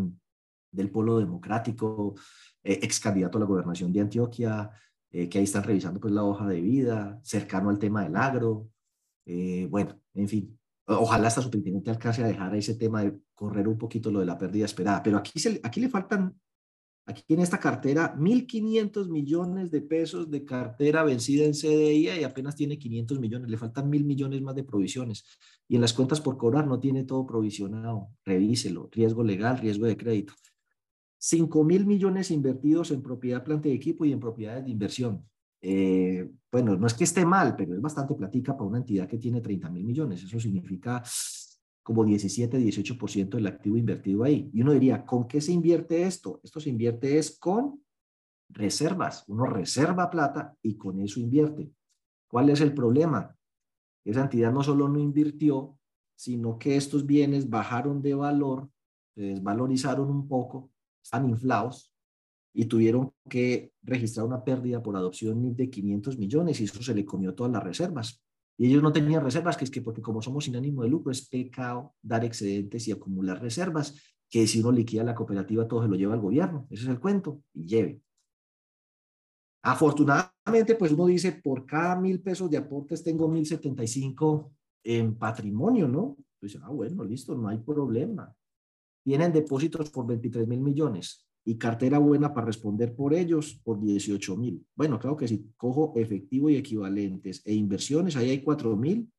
[0.71, 2.15] del Polo Democrático,
[2.63, 4.71] eh, ex candidato a la gobernación de Antioquia,
[5.11, 8.69] que ahí están revisando pues la hoja de vida, cercano al tema del agro.
[9.71, 14.11] bueno, en fin, ojalá esta superintendente alcance a dejar ese tema de correr un poquito
[14.11, 15.03] lo de la pérdida esperada.
[15.03, 16.37] Pero aquí, se, aquí le faltan
[17.09, 22.55] Aquí en esta cartera, 1.500 millones de pesos de cartera vencida en CDI y apenas
[22.55, 23.51] tiene 500 millones.
[23.51, 25.25] Le faltan mil millones más de provisiones.
[25.67, 28.11] Y en las cuentas por cobrar no tiene todo provisionado.
[28.27, 28.91] Revíselo.
[28.93, 30.35] Riesgo legal, riesgo de crédito.
[31.19, 35.25] 5 mil millones invertidos en propiedad, planta de equipo y en propiedades de inversión.
[35.61, 39.19] Eh, bueno, no es que esté mal, pero es bastante platica para una entidad que
[39.19, 40.23] tiene 30 mil millones.
[40.23, 41.03] Eso significa
[41.83, 44.51] como 17, 18% del activo invertido ahí.
[44.53, 46.41] Y uno diría, ¿con qué se invierte esto?
[46.45, 47.83] Esto se invierte es con
[48.51, 49.25] reservas.
[49.27, 51.73] Uno reserva plata y con eso invierte.
[52.29, 53.35] ¿Cuál es el problema?
[54.05, 55.79] Esa entidad no solo no invirtió,
[56.15, 58.69] sino que estos bienes bajaron de valor,
[59.15, 60.71] se desvalorizaron un poco,
[61.09, 61.95] están inflados
[62.53, 67.07] y tuvieron que registrar una pérdida por adopción de 500 millones y eso se le
[67.07, 68.23] comió todas las reservas.
[68.59, 71.11] Y ellos no tenían reservas, que es que porque como somos sin ánimo de lucro,
[71.11, 73.95] es pecado dar excedentes y acumular reservas,
[74.29, 76.67] que si uno liquida la cooperativa, todo se lo lleva al gobierno.
[76.69, 78.03] Ese es el cuento, y lleve.
[79.63, 84.53] Afortunadamente, pues uno dice, por cada mil pesos de aportes tengo mil setenta y cinco
[84.83, 86.17] en patrimonio, ¿no?
[86.41, 88.35] Pues, ah, bueno, listo, no hay problema.
[89.09, 94.37] Tienen depósitos por 23 mil millones y cartera buena para responder por ellos por 18
[94.37, 94.63] mil.
[94.75, 99.11] Bueno, claro que si cojo efectivo y equivalentes e inversiones, ahí hay 4 mil,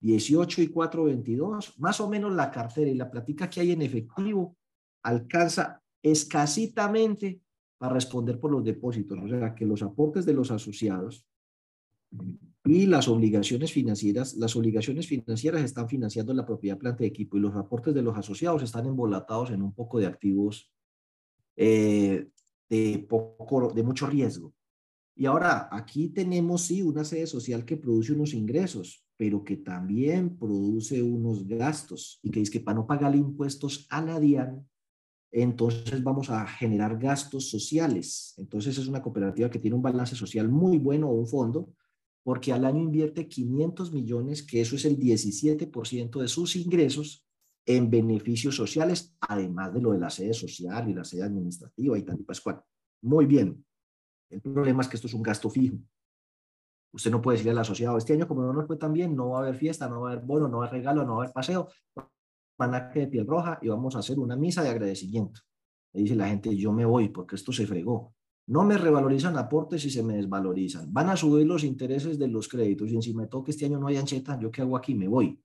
[0.00, 3.82] 18 y 4, 22, más o menos la cartera y la plática que hay en
[3.82, 4.56] efectivo
[5.02, 7.42] alcanza escasitamente
[7.76, 11.28] para responder por los depósitos, o sea, que los aportes de los asociados
[12.64, 17.40] y las obligaciones financieras, las obligaciones financieras están financiando la propiedad, planta de equipo y
[17.40, 20.72] los aportes de los asociados están embolatados en un poco de activos
[21.56, 22.26] eh,
[22.70, 24.54] de, poco, de mucho riesgo.
[25.14, 30.36] Y ahora, aquí tenemos, sí, una sede social que produce unos ingresos, pero que también
[30.36, 34.66] produce unos gastos y que dice que para no pagar impuestos a la DIAN,
[35.30, 38.34] entonces vamos a generar gastos sociales.
[38.38, 41.74] Entonces es una cooperativa que tiene un balance social muy bueno o un fondo,
[42.24, 47.24] porque al año invierte 500 millones, que eso es el 17% de sus ingresos,
[47.66, 52.02] en beneficios sociales, además de lo de la sede social y la sede administrativa y
[52.02, 52.62] tal y pascual.
[53.02, 53.64] Muy bien.
[54.30, 55.76] El problema es que esto es un gasto fijo.
[56.92, 59.30] Usted no puede decirle al asociado, este año como no nos fue tan bien, no
[59.30, 61.16] va a haber fiesta, no va a haber bono, no va a haber regalo, no
[61.16, 61.68] va a haber paseo,
[62.58, 65.40] van a de piel roja y vamos a hacer una misa de agradecimiento.
[65.92, 68.13] Le dice la gente, yo me voy porque esto se fregó.
[68.46, 70.92] No me revalorizan aportes y se me desvalorizan.
[70.92, 73.78] Van a subir los intereses de los créditos y encima de todo que este año
[73.78, 74.94] no hay ancheta, ¿yo qué hago aquí?
[74.94, 75.40] Me voy.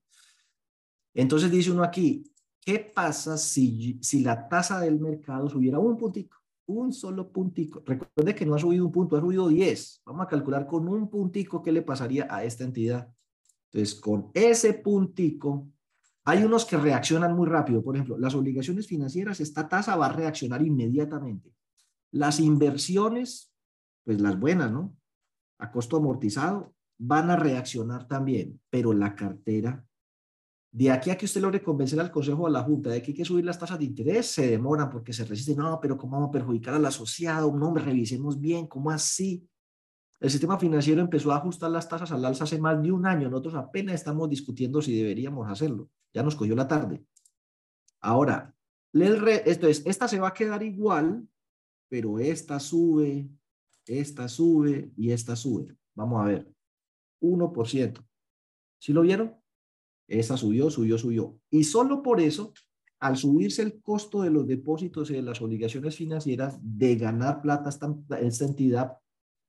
[1.14, 2.24] Entonces dice uno aquí,
[2.60, 6.38] ¿qué pasa si, si la tasa del mercado subiera un puntico?
[6.66, 7.82] Un solo puntico.
[7.86, 10.04] Recuerde que no ha subido un punto, ha subido 10.
[10.06, 13.12] Vamos a calcular con un puntico qué le pasaría a esta entidad.
[13.72, 15.68] Entonces, con ese puntico,
[16.26, 17.82] hay unos que reaccionan muy rápido.
[17.84, 21.56] Por ejemplo, las obligaciones financieras, esta tasa va a reaccionar inmediatamente.
[22.12, 23.54] Las inversiones,
[24.04, 24.96] pues las buenas, ¿no?
[25.60, 29.86] A costo amortizado, van a reaccionar también, pero la cartera,
[30.72, 33.12] de aquí a que usted logre convencer al Consejo o a la Junta de que
[33.12, 35.58] hay que subir las tasas de interés, se demoran porque se resisten.
[35.58, 37.52] No, pero ¿cómo vamos a perjudicar al asociado?
[37.56, 39.48] No, revisemos bien, ¿cómo así?
[40.20, 43.30] El sistema financiero empezó a ajustar las tasas al alza hace más de un año.
[43.30, 45.90] Nosotros apenas estamos discutiendo si deberíamos hacerlo.
[46.14, 47.04] Ya nos cogió la tarde.
[48.02, 48.54] Ahora,
[48.94, 51.28] esto es, esta se va a quedar igual,
[51.90, 53.28] pero esta sube,
[53.86, 55.76] esta sube y esta sube.
[55.96, 56.54] Vamos a ver.
[57.22, 58.06] 1%.
[58.80, 59.36] ¿Sí lo vieron?
[60.08, 61.40] Esta subió, subió, subió.
[61.50, 62.54] Y solo por eso,
[63.00, 67.70] al subirse el costo de los depósitos y de las obligaciones financieras, de ganar plata
[67.70, 68.98] esta, esta entidad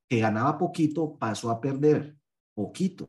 [0.09, 2.17] que ganaba poquito pasó a perder
[2.55, 3.09] poquito.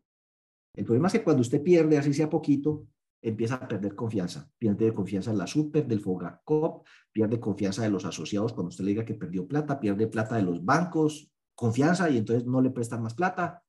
[0.75, 2.87] El problema es que cuando usted pierde, así sea poquito,
[3.21, 4.49] empieza a perder confianza.
[4.57, 8.91] Pierde confianza en la super, del Fogacop, pierde confianza de los asociados cuando usted le
[8.91, 13.03] diga que perdió plata, pierde plata de los bancos, confianza y entonces no le prestan
[13.03, 13.63] más plata.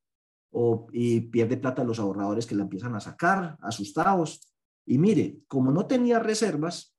[0.51, 4.53] O, y pierde plata de los ahorradores que la empiezan a sacar, asustados.
[4.85, 6.93] Y mire, como no tenía reservas,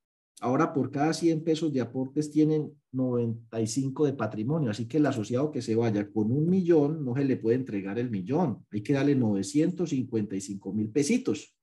[0.44, 5.52] Ahora por cada 100 pesos de aportes tienen 95 de patrimonio, así que el asociado
[5.52, 8.92] que se vaya con un millón no se le puede entregar el millón, hay que
[8.92, 11.56] darle 955 mil pesitos,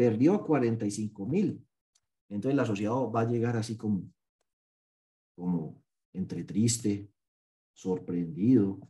[0.00, 1.62] perdió 45 mil.
[2.30, 4.10] Entonces el asociado va a llegar así como,
[5.36, 5.84] como
[6.14, 7.12] entre triste,
[7.74, 8.80] sorprendido,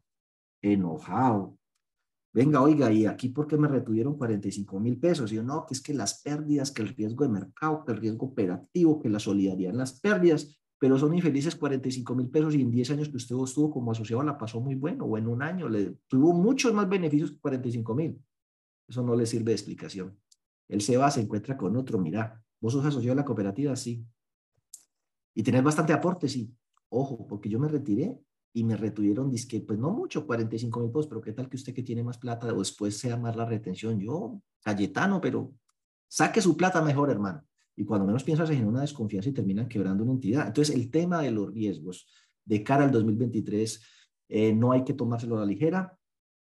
[0.62, 1.58] enojado,
[2.32, 5.32] venga, oiga, ¿y aquí por qué me retuvieron 45 mil pesos?
[5.32, 7.98] Y yo, no, que es que las pérdidas, que el riesgo de mercado, que el
[7.98, 12.62] riesgo operativo, que la solidaridad en las pérdidas, pero son infelices 45 mil pesos y
[12.62, 15.42] en 10 años que usted estuvo como asociado la pasó muy bueno, o en un
[15.42, 18.24] año le tuvo muchos más beneficios que 45 mil.
[18.86, 20.16] Eso no le sirve de explicación.
[20.70, 24.06] Él se va, se encuentra con otro, mira, vos sos asociado a la cooperativa, sí.
[25.34, 26.54] Y tenés bastante aporte, sí.
[26.88, 28.18] Ojo, porque yo me retiré
[28.52, 31.74] y me retuvieron, disque, pues no mucho, 45 mil pesos, pero qué tal que usted
[31.74, 33.98] que tiene más plata o después sea más la retención.
[34.00, 35.52] Yo, Cayetano, pero
[36.08, 37.44] saque su plata mejor, hermano.
[37.76, 40.46] Y cuando menos piensas en una desconfianza y terminan quebrando una entidad.
[40.46, 42.08] Entonces, el tema de los riesgos
[42.44, 43.82] de cara al 2023
[44.28, 45.96] eh, no hay que tomárselo a la ligera.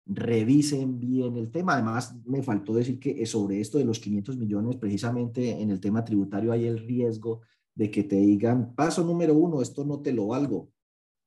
[0.05, 1.73] Revisen bien el tema.
[1.73, 6.03] Además, me faltó decir que sobre esto de los 500 millones, precisamente en el tema
[6.03, 7.41] tributario hay el riesgo
[7.73, 10.69] de que te digan, paso número uno, esto no te lo valgo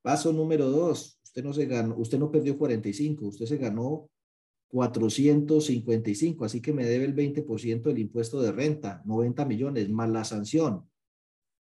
[0.02, 4.08] Paso número dos, usted no, se ganó, usted no perdió 45, usted se ganó
[4.68, 10.24] 455, así que me debe el 20% del impuesto de renta, 90 millones, más la
[10.24, 10.88] sanción.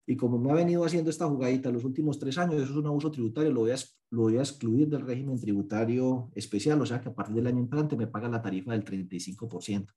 [0.08, 2.86] Y como me ha venido haciendo esta jugadita los últimos tres años, eso es un
[2.86, 3.76] abuso tributario, lo voy, a,
[4.12, 7.60] lo voy a excluir del régimen tributario especial, o sea que a partir del año
[7.60, 9.88] entrante me paga la tarifa del 35%.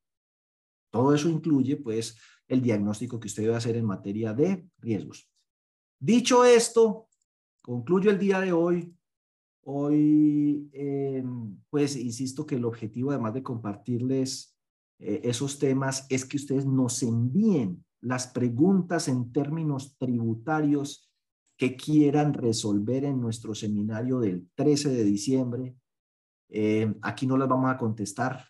[0.90, 5.30] Todo eso incluye, pues, el diagnóstico que usted debe hacer en materia de riesgos.
[6.00, 7.08] Dicho esto,
[7.68, 8.96] Concluyo el día de hoy.
[9.64, 11.22] Hoy, eh,
[11.68, 14.56] pues, insisto que el objetivo, además de compartirles
[14.98, 21.10] eh, esos temas, es que ustedes nos envíen las preguntas en términos tributarios
[21.56, 25.76] que quieran resolver en nuestro seminario del 13 de diciembre.
[26.50, 28.44] Eh, aquí no las vamos a contestar,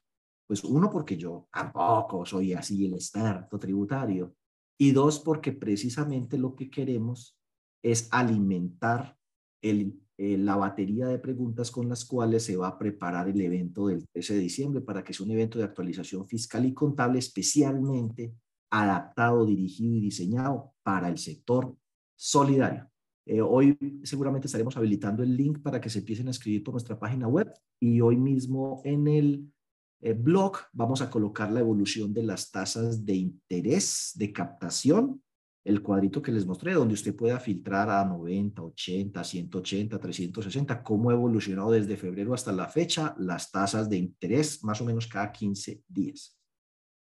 [0.47, 4.35] pues uno, porque yo tampoco soy así el experto tributario,
[4.79, 7.37] y dos, porque precisamente lo que queremos
[7.83, 9.17] es alimentar
[9.61, 13.89] el, eh, la batería de preguntas con las cuales se va a preparar el evento
[13.89, 18.35] del 13 de diciembre para que sea un evento de actualización fiscal y contable especialmente
[18.71, 21.77] adaptado, dirigido y diseñado para el sector
[22.17, 22.91] solidario.
[23.27, 26.99] Eh, hoy seguramente estaremos habilitando el link para que se empiecen a escribir por nuestra
[26.99, 29.53] página web y hoy mismo en el
[30.01, 35.23] eh, blog vamos a colocar la evolución de las tasas de interés de captación
[35.69, 41.11] el cuadrito que les mostré, donde usted pueda filtrar a 90, 80, 180, 360, cómo
[41.11, 45.31] ha evolucionado desde febrero hasta la fecha las tasas de interés, más o menos cada
[45.31, 46.38] 15 días.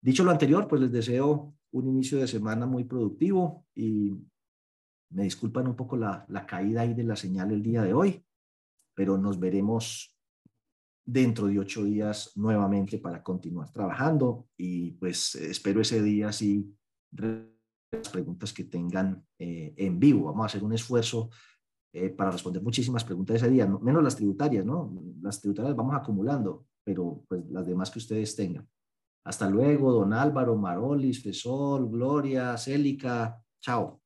[0.06, 4.14] Dicho lo anterior, pues les deseo un inicio de semana muy productivo y
[5.10, 8.24] me disculpan un poco la, caída ahí de la señal el día de hoy,
[8.94, 10.16] pero nos veremos
[11.04, 16.72] dentro de ocho días nuevamente para continuar trabajando y pues espero ese día sí
[17.12, 20.26] las preguntas que tengan eh, en vivo.
[20.26, 21.32] Vamos a hacer un esfuerzo
[21.92, 24.94] eh, para responder muchísimas preguntas ese día, menos las tributarias, ¿no?
[25.24, 28.70] Las tributarias vamos acumulando, pero pues las demás que ustedes tengan.
[29.26, 33.44] Hasta luego, don Álvaro, Marolis, Fesol, Gloria, Célica.
[33.60, 34.05] Chao.